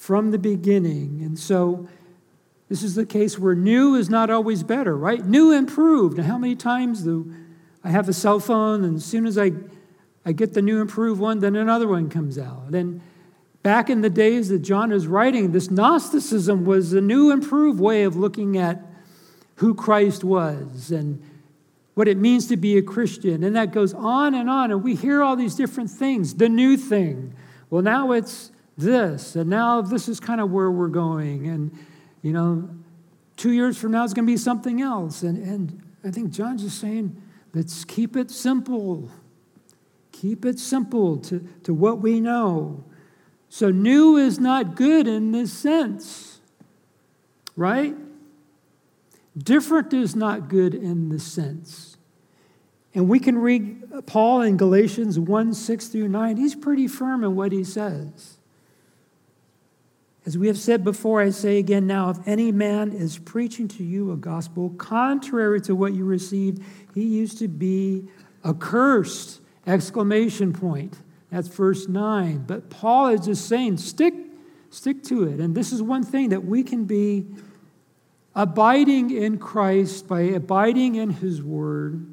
[0.09, 1.21] from the beginning.
[1.23, 1.87] And so
[2.71, 5.23] this is the case where new is not always better, right?
[5.23, 6.17] New improved.
[6.17, 7.31] Now, how many times do
[7.85, 9.53] I have a cell phone and as soon as I,
[10.25, 12.73] I get the new improved one, then another one comes out?
[12.73, 13.03] And
[13.63, 18.05] back in the days that John is writing, this Gnosticism was a new improved way
[18.05, 18.81] of looking at
[19.57, 21.23] who Christ was and
[21.93, 23.45] what it means to be a Christian.
[23.45, 24.71] And that goes on and on.
[24.71, 26.37] And we hear all these different things.
[26.37, 27.35] The new thing.
[27.69, 29.37] Well, now it's this.
[29.37, 31.49] And now this is kind of where we're going.
[31.49, 31.77] And,
[32.23, 32.71] you know,
[33.37, 35.23] two years from now it's going to be something else.
[35.23, 37.21] And, and I think John's just saying,
[37.53, 39.11] let's keep it simple.
[40.13, 42.85] Keep it simple to, to what we know.
[43.51, 46.41] So, new is not good in this sense,
[47.57, 47.97] right?
[49.37, 51.97] Different is not good in the sense.
[52.95, 56.37] And we can read Paul in Galatians 1 6 through 9.
[56.37, 58.38] He's pretty firm in what he says.
[60.29, 63.83] As we have said before, I say again now if any man is preaching to
[63.83, 66.63] you a gospel contrary to what you received,
[66.95, 68.05] he used to be
[68.45, 69.41] accursed!
[69.67, 70.99] Exclamation point.
[71.31, 72.45] That's verse 9.
[72.47, 74.13] But Paul is just saying, stick,
[74.69, 75.41] stick to it.
[75.41, 77.27] And this is one thing that we can be
[78.35, 82.07] abiding in Christ by abiding in His Word.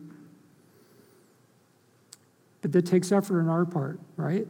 [2.61, 4.47] But that takes effort on our part, right?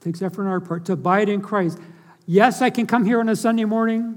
[0.00, 1.78] It takes effort on our part to abide in Christ.
[2.32, 4.16] Yes, I can come here on a Sunday morning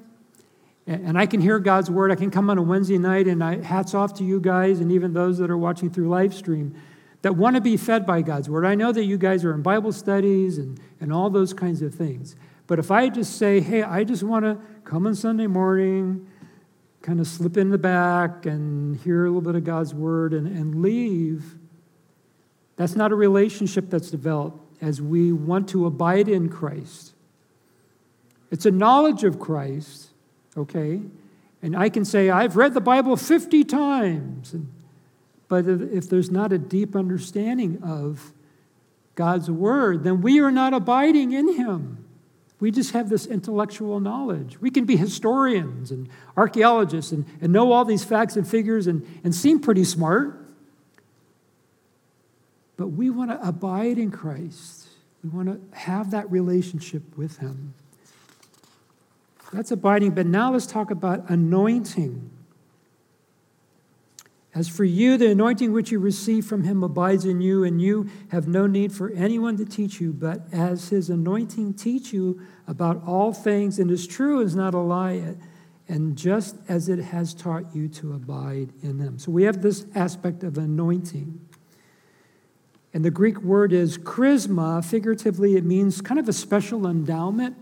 [0.85, 2.11] and I can hear God's word.
[2.11, 4.91] I can come on a Wednesday night, and I, hats off to you guys and
[4.91, 6.75] even those that are watching through live stream
[7.23, 8.67] that want to be fed by God's word.
[8.67, 11.95] I know that you guys are in Bible studies and, and all those kinds of
[11.95, 12.35] things.
[12.67, 16.27] But if I just say, hey, I just want to come on Sunday morning,
[17.01, 20.45] kind of slip in the back and hear a little bit of God's word and,
[20.45, 21.55] and leave,
[22.75, 27.12] that's not a relationship that's developed as we want to abide in Christ.
[28.53, 30.09] It's a knowledge of Christ,
[30.55, 31.01] okay?
[31.63, 34.55] And I can say, I've read the Bible 50 times.
[35.47, 38.31] But if there's not a deep understanding of
[39.15, 42.05] God's word, then we are not abiding in Him.
[42.59, 44.61] We just have this intellectual knowledge.
[44.61, 49.03] We can be historians and archaeologists and, and know all these facts and figures and,
[49.23, 50.47] and seem pretty smart.
[52.77, 54.89] But we want to abide in Christ.
[55.23, 57.73] We want to have that relationship with Him.
[59.53, 60.11] That's abiding.
[60.11, 62.31] But now let's talk about anointing.
[64.55, 68.07] As for you, the anointing which you receive from him abides in you, and you
[68.29, 73.01] have no need for anyone to teach you, but as his anointing teach you about
[73.03, 75.35] all things, and is true, is not a lie,
[75.87, 79.17] and just as it has taught you to abide in them.
[79.17, 81.41] So we have this aspect of anointing.
[82.93, 84.85] And the Greek word is charisma.
[84.85, 87.57] Figuratively, it means kind of a special endowment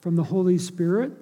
[0.00, 1.12] from the Holy Spirit.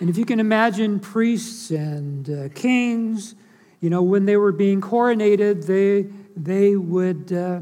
[0.00, 3.34] And if you can imagine priests and uh, kings,
[3.80, 7.60] you know, when they were being coronated, they, they would uh,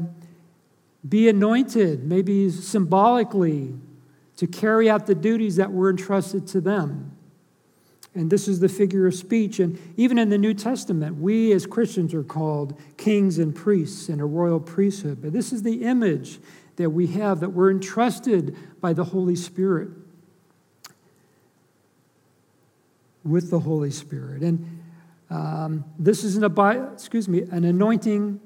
[1.07, 3.73] be anointed, maybe symbolically,
[4.37, 7.15] to carry out the duties that were entrusted to them.
[8.13, 9.59] And this is the figure of speech.
[9.59, 14.19] And even in the New Testament, we as Christians are called kings and priests in
[14.19, 15.21] a royal priesthood.
[15.21, 16.39] But this is the image
[16.81, 19.89] that we have that we're entrusted by the Holy Spirit
[23.23, 24.41] with the Holy Spirit.
[24.41, 24.81] And
[25.29, 26.43] um, this is an,
[26.93, 28.39] excuse me, an anointing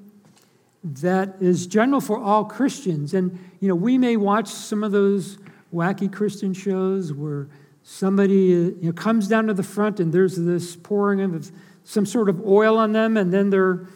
[0.84, 3.12] that is general for all Christians.
[3.14, 5.38] And, you know, we may watch some of those
[5.74, 7.48] wacky Christian shows where
[7.82, 11.50] somebody you know, comes down to the front and there's this pouring of
[11.84, 13.86] some sort of oil on them, and then they're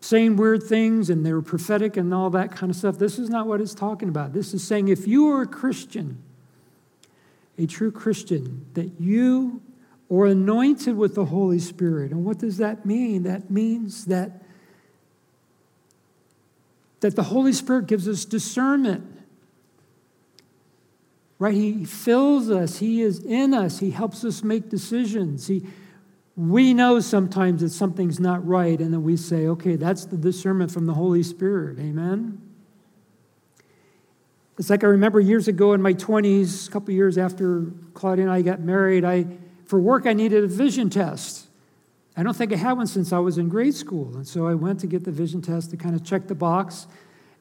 [0.00, 2.98] saying weird things and they're prophetic and all that kind of stuff.
[2.98, 4.32] This is not what it's talking about.
[4.32, 6.22] This is saying if you are a Christian,
[7.58, 9.60] a true Christian, that you
[10.10, 12.10] are anointed with the Holy Spirit.
[12.10, 13.22] And what does that mean?
[13.24, 14.42] That means that,
[17.00, 19.18] that the Holy Spirit gives us discernment.
[21.38, 21.54] Right?
[21.54, 25.46] He fills us, He is in us, He helps us make decisions.
[25.46, 25.66] He,
[26.48, 30.70] we know sometimes that something's not right, and then we say, okay, that's the discernment
[30.70, 31.78] from the Holy Spirit.
[31.78, 32.40] Amen?
[34.58, 38.32] It's like I remember years ago in my 20s, a couple years after Claudia and
[38.32, 39.26] I got married, I,
[39.66, 41.46] for work, I needed a vision test.
[42.16, 44.16] I don't think I had one since I was in grade school.
[44.16, 46.86] And so I went to get the vision test to kind of check the box.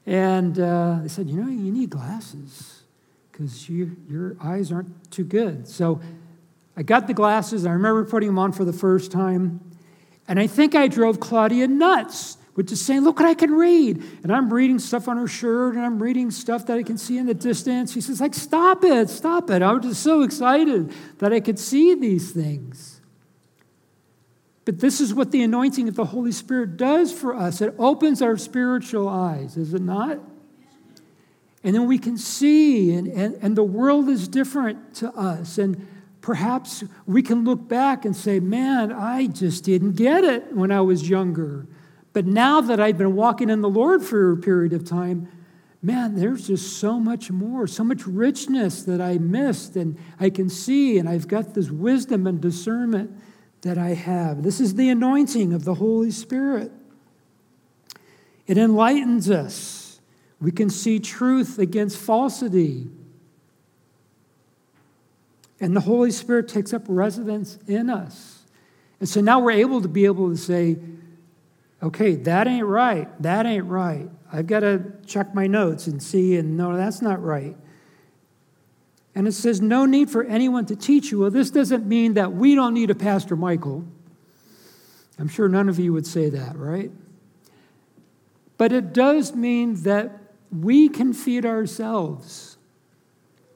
[0.06, 2.84] And uh, they said, you know, you need glasses
[3.32, 5.70] because you, your eyes aren't too good.
[5.70, 6.02] So
[6.80, 7.66] I got the glasses.
[7.66, 9.60] I remember putting them on for the first time.
[10.30, 14.02] And I think I drove Claudia nuts with just saying, Look what I can read.
[14.24, 17.18] And I'm reading stuff on her shirt and I'm reading stuff that I can see
[17.18, 17.92] in the distance.
[17.92, 19.62] She says, like, stop it, stop it.
[19.62, 23.02] I was just so excited that I could see these things.
[24.64, 27.60] But this is what the anointing of the Holy Spirit does for us.
[27.60, 30.20] It opens our spiritual eyes, is it not?
[31.62, 35.58] And then we can see, and, and, and the world is different to us.
[35.58, 35.86] And
[36.22, 40.82] perhaps we can look back and say, man, I just didn't get it when I
[40.82, 41.67] was younger.
[42.13, 45.30] But now that I've been walking in the Lord for a period of time,
[45.82, 50.49] man, there's just so much more, so much richness that I missed and I can
[50.49, 53.11] see, and I've got this wisdom and discernment
[53.61, 54.43] that I have.
[54.43, 56.72] This is the anointing of the Holy Spirit.
[58.47, 60.01] It enlightens us.
[60.41, 62.88] We can see truth against falsity.
[65.62, 68.43] And the Holy Spirit takes up residence in us.
[68.99, 70.78] And so now we're able to be able to say,
[71.82, 73.22] okay, that ain't right.
[73.22, 74.10] That ain't right.
[74.32, 77.55] I've got to check my notes and see, and no, that's not right.
[79.16, 81.20] And it says, no need for anyone to teach you.
[81.20, 83.86] Well, this doesn't mean that we don't need a Pastor Michael.
[85.18, 86.91] I'm sure none of you would say that, right?
[88.57, 90.18] But it does mean that
[90.51, 92.57] we can feed ourselves.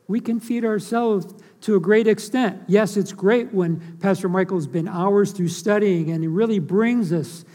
[0.07, 1.33] We can feed ourselves
[1.63, 2.61] to a great extent.
[2.67, 7.45] Yes, it's great when Pastor Michael's been hours through studying and he really brings us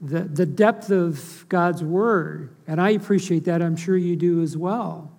[0.00, 2.54] the, the depth of God's word.
[2.66, 3.60] And I appreciate that.
[3.60, 5.12] I'm sure you do as well.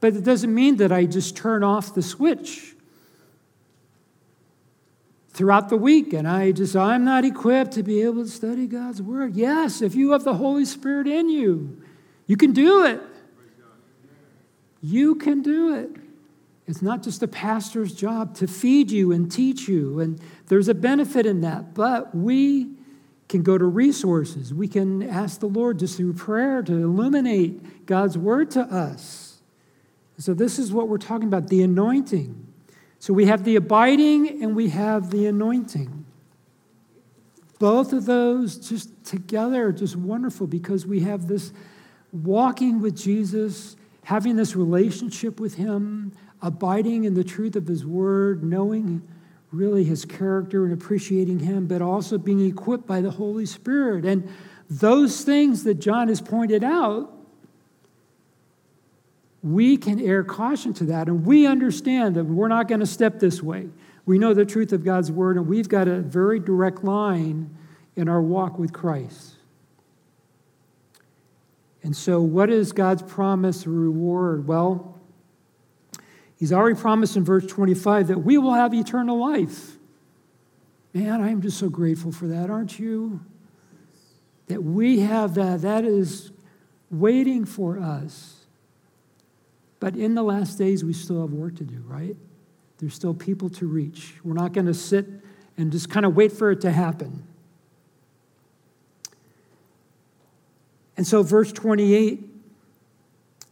[0.00, 2.74] But it doesn't mean that I just turn off the switch
[5.28, 9.00] throughout the week and I just, I'm not equipped to be able to study God's
[9.00, 9.36] word.
[9.36, 11.80] Yes, if you have the Holy Spirit in you,
[12.26, 13.00] you can do it.
[14.82, 16.05] You can do it.
[16.66, 20.74] It's not just a pastor's job to feed you and teach you, and there's a
[20.74, 21.74] benefit in that.
[21.74, 22.70] But we
[23.28, 24.52] can go to resources.
[24.52, 29.38] We can ask the Lord just through prayer to illuminate God's word to us.
[30.18, 32.46] So, this is what we're talking about the anointing.
[32.98, 36.04] So, we have the abiding and we have the anointing.
[37.58, 41.52] Both of those just together are just wonderful because we have this
[42.12, 46.12] walking with Jesus, having this relationship with Him,
[46.42, 49.02] abiding in the truth of His word, knowing
[49.52, 54.04] really his character and appreciating him, but also being equipped by the Holy Spirit.
[54.04, 54.28] And
[54.68, 57.12] those things that John has pointed out,
[59.42, 61.08] we can air caution to that.
[61.08, 63.68] And we understand that we're not going to step this way.
[64.04, 67.56] We know the truth of God's word, and we've got a very direct line
[67.96, 69.34] in our walk with Christ.
[71.82, 74.48] And so, what is God's promise reward?
[74.48, 74.95] Well,
[76.38, 79.76] He's already promised in verse 25 that we will have eternal life.
[80.92, 83.20] Man, I'm just so grateful for that, aren't you?
[84.48, 85.62] That we have that.
[85.62, 86.30] That is
[86.90, 88.44] waiting for us.
[89.80, 92.16] But in the last days, we still have work to do, right?
[92.78, 94.14] There's still people to reach.
[94.22, 95.06] We're not going to sit
[95.56, 97.26] and just kind of wait for it to happen.
[100.96, 102.35] And so, verse 28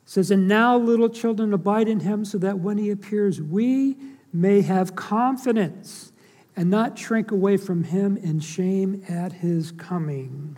[0.05, 3.97] says, And now, little children, abide in him so that when he appears, we
[4.33, 6.13] may have confidence
[6.57, 10.57] and not shrink away from him in shame at his coming.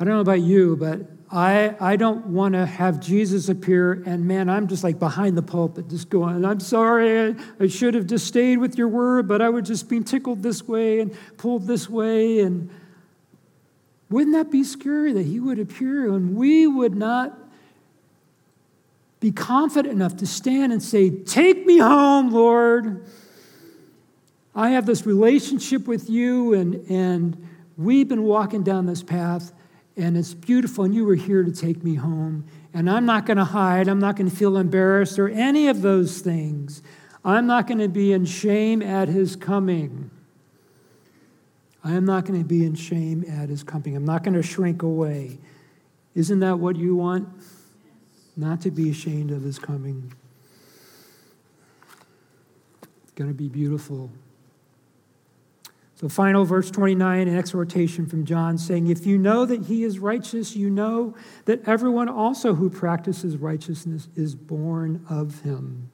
[0.00, 1.00] I don't know about you, but
[1.30, 5.42] I, I don't want to have Jesus appear and man, I'm just like behind the
[5.42, 9.42] pulpit, just going, I'm sorry, I, I should have just stayed with your word, but
[9.42, 12.40] I would just be tickled this way and pulled this way.
[12.40, 12.70] And
[14.10, 17.38] wouldn't that be scary that he would appear and we would not
[19.20, 23.04] be confident enough to stand and say, Take me home, Lord.
[24.54, 29.52] I have this relationship with you, and, and we've been walking down this path,
[29.96, 32.44] and it's beautiful, and you were here to take me home.
[32.74, 35.82] And I'm not going to hide, I'm not going to feel embarrassed or any of
[35.82, 36.82] those things.
[37.24, 40.10] I'm not going to be in shame at his coming.
[41.84, 43.96] I am not going to be in shame at his coming.
[43.96, 45.38] I'm not going to shrink away.
[46.14, 47.28] Isn't that what you want?
[48.36, 50.12] Not to be ashamed of his coming.
[53.02, 54.10] It's going to be beautiful.
[56.00, 59.98] So, final verse 29, an exhortation from John saying, If you know that he is
[59.98, 61.16] righteous, you know
[61.46, 65.90] that everyone also who practices righteousness is born of him.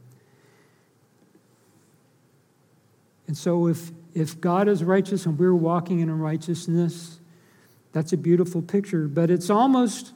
[3.26, 7.18] And so, if, if God is righteous and we're walking in righteousness,
[7.92, 9.08] that's a beautiful picture.
[9.08, 10.12] But it's almost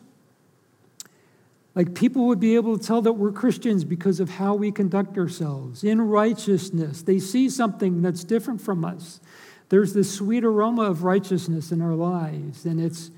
[1.75, 5.17] like people would be able to tell that we're Christians because of how we conduct
[5.17, 7.03] ourselves in righteousness.
[7.03, 9.21] They see something that's different from us.
[9.69, 13.11] There's this sweet aroma of righteousness in our lives, and it's,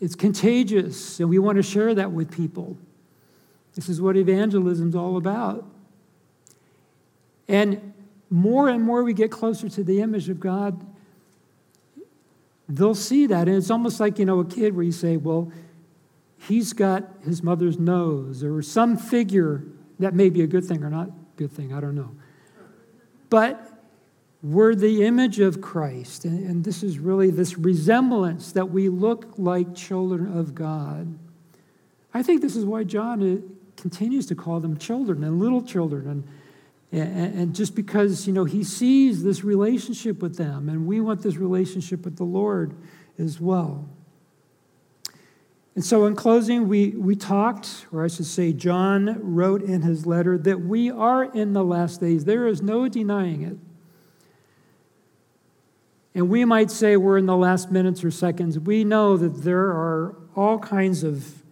[0.00, 2.76] it's contagious, and we want to share that with people.
[3.74, 5.64] This is what evangelism is all about.
[7.46, 7.92] And
[8.30, 10.84] more and more we get closer to the image of God,
[12.68, 13.48] they'll see that.
[13.48, 15.50] And it's almost like, you know, a kid where you say, well,
[16.38, 19.64] he's got his mother's nose or some figure
[19.98, 22.10] that may be a good thing or not a good thing, I don't know.
[23.30, 23.64] But
[24.42, 26.24] we're the image of Christ.
[26.24, 31.18] And, and this is really this resemblance that we look like children of God.
[32.14, 33.40] I think this is why John uh,
[33.80, 36.08] continues to call them children and little children.
[36.08, 36.24] And,
[36.90, 41.36] and, just because, you know, he sees this relationship with them, and we want this
[41.36, 42.74] relationship with the Lord
[43.18, 43.88] as well.
[45.74, 50.06] And so, in closing, we, we talked, or I should say, John wrote in his
[50.06, 52.24] letter that we are in the last days.
[52.24, 53.58] There is no denying it.
[56.14, 58.58] And we might say we're in the last minutes or seconds.
[58.58, 61.42] We know that there are all kinds of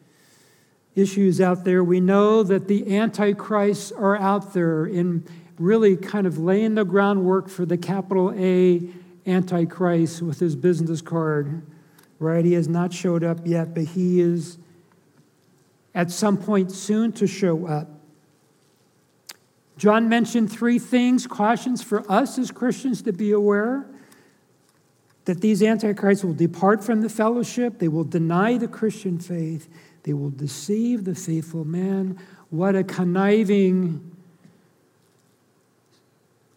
[0.97, 1.85] issues out there.
[1.85, 5.25] We know that the antichrists are out there in
[5.59, 8.89] really kind of laying the groundwork for the capital A
[9.27, 11.63] antichrist with his business card
[12.19, 12.45] right?
[12.45, 14.59] He has not showed up yet, but he is
[15.95, 17.89] at some point soon to show up.
[19.77, 23.87] John mentioned three things, cautions for us as Christians to be aware
[25.27, 29.69] that these antichrists will depart from the fellowship, they will deny the Christian faith,
[30.07, 32.19] they will deceive the faithful man.
[32.51, 34.13] What a conniving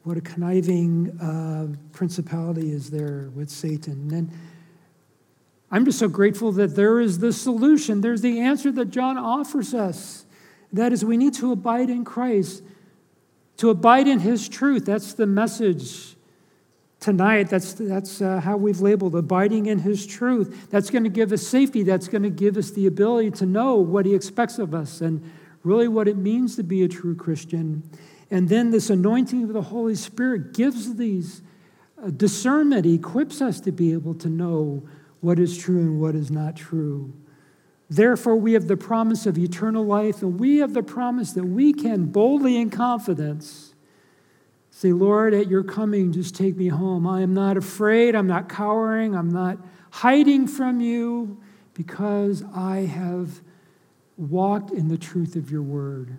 [0.03, 4.11] what a conniving uh, principality is there with Satan.
[4.13, 4.31] And
[5.69, 8.01] I'm just so grateful that there is the solution.
[8.01, 10.25] There's the answer that John offers us.
[10.73, 12.63] That is, we need to abide in Christ,
[13.57, 14.85] to abide in his truth.
[14.85, 16.15] That's the message
[16.99, 17.49] tonight.
[17.49, 20.69] That's, that's uh, how we've labeled abiding in his truth.
[20.69, 21.83] That's going to give us safety.
[21.83, 25.29] That's going to give us the ability to know what he expects of us and
[25.63, 27.89] really what it means to be a true Christian.
[28.31, 31.41] And then this anointing of the Holy Spirit gives these
[32.01, 34.87] uh, discernment, equips us to be able to know
[35.21, 37.13] what is true and what is not true.
[37.89, 41.73] Therefore, we have the promise of eternal life, and we have the promise that we
[41.73, 43.68] can boldly in confidence
[44.79, 47.05] say, Lord, at your coming, just take me home.
[47.05, 49.57] I am not afraid, I'm not cowering, I'm not
[49.91, 51.37] hiding from you,
[51.73, 53.41] because I have
[54.15, 56.15] walked in the truth of your word.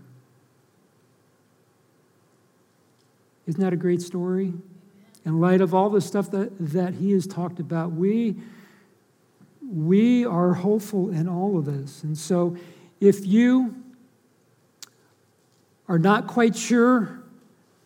[3.46, 4.52] Isn't that a great story?
[5.24, 8.36] In light of all the stuff that, that he has talked about, we
[9.62, 12.02] we are hopeful in all of this.
[12.02, 12.58] And so,
[13.00, 13.74] if you
[15.88, 17.19] are not quite sure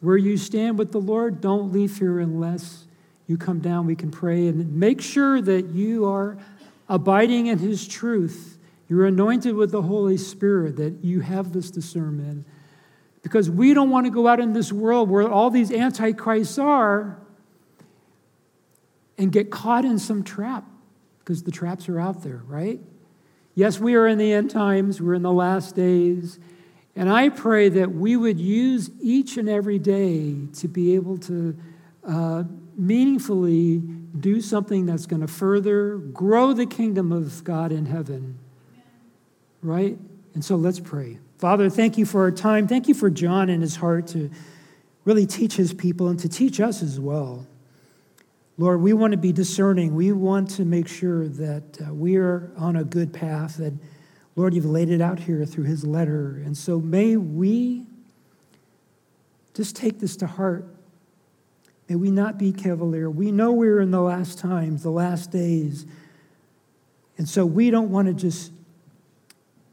[0.05, 2.85] where you stand with the Lord, don't leave here unless
[3.27, 3.87] you come down.
[3.87, 6.37] We can pray and make sure that you are
[6.89, 8.59] abiding in His truth.
[8.89, 12.47] You're anointed with the Holy Spirit, that you have this discernment.
[13.23, 17.19] Because we don't want to go out in this world where all these antichrists are
[19.17, 20.65] and get caught in some trap
[21.21, 22.79] because the traps are out there, right?
[23.55, 26.39] Yes, we are in the end times, we're in the last days.
[26.97, 31.57] And I pray that we would use each and every day to be able to
[32.07, 32.45] uh,
[32.77, 38.39] meaningfully do something that's going to further grow the kingdom of God in heaven.
[39.63, 39.99] Right?
[40.35, 41.19] And so let's pray.
[41.39, 42.69] Father, thank you for our time.
[42.69, 44.31] Thank you for John and his heart to
[45.05, 47.47] really teach his people and to teach us as well.
[48.57, 49.95] Lord, we want to be discerning.
[49.95, 53.57] We want to make sure that uh, we are on a good path.
[53.57, 53.73] That,
[54.37, 56.43] Lord, you've laid it out here through his letter.
[56.45, 57.87] And so may we
[59.55, 60.67] just take this to heart.
[61.89, 63.09] May we not be cavalier.
[63.09, 65.87] We know we're in the last times, the last days.
[67.17, 68.51] And so we don't want to just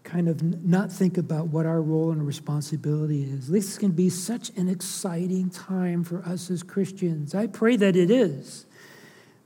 [0.03, 3.47] kind of not think about what our role and responsibility is.
[3.47, 7.33] This can be such an exciting time for us as Christians.
[7.33, 8.65] I pray that it is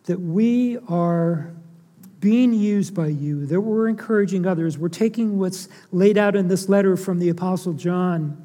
[0.05, 1.51] that we are
[2.25, 4.79] being used by you, that we're encouraging others.
[4.79, 8.43] We're taking what's laid out in this letter from the Apostle John,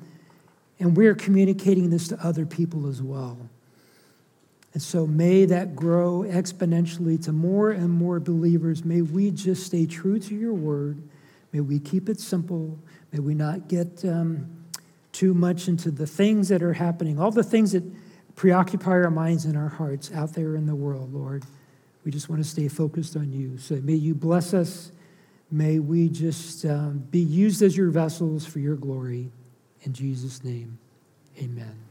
[0.78, 3.39] and we're communicating this to other people as well.
[4.74, 8.85] And so may that grow exponentially to more and more believers.
[8.85, 11.03] May we just stay true to your word.
[11.53, 12.78] May we keep it simple.
[13.12, 14.47] May we not get um,
[15.12, 17.85] too much into the things that are happening, all the things that
[18.37, 21.45] preoccupy our minds and our hearts out there in the world, Lord.
[22.11, 23.56] We just want to stay focused on you.
[23.58, 24.90] So may you bless us.
[25.48, 29.30] May we just um, be used as your vessels for your glory.
[29.82, 30.76] In Jesus' name,
[31.38, 31.89] amen.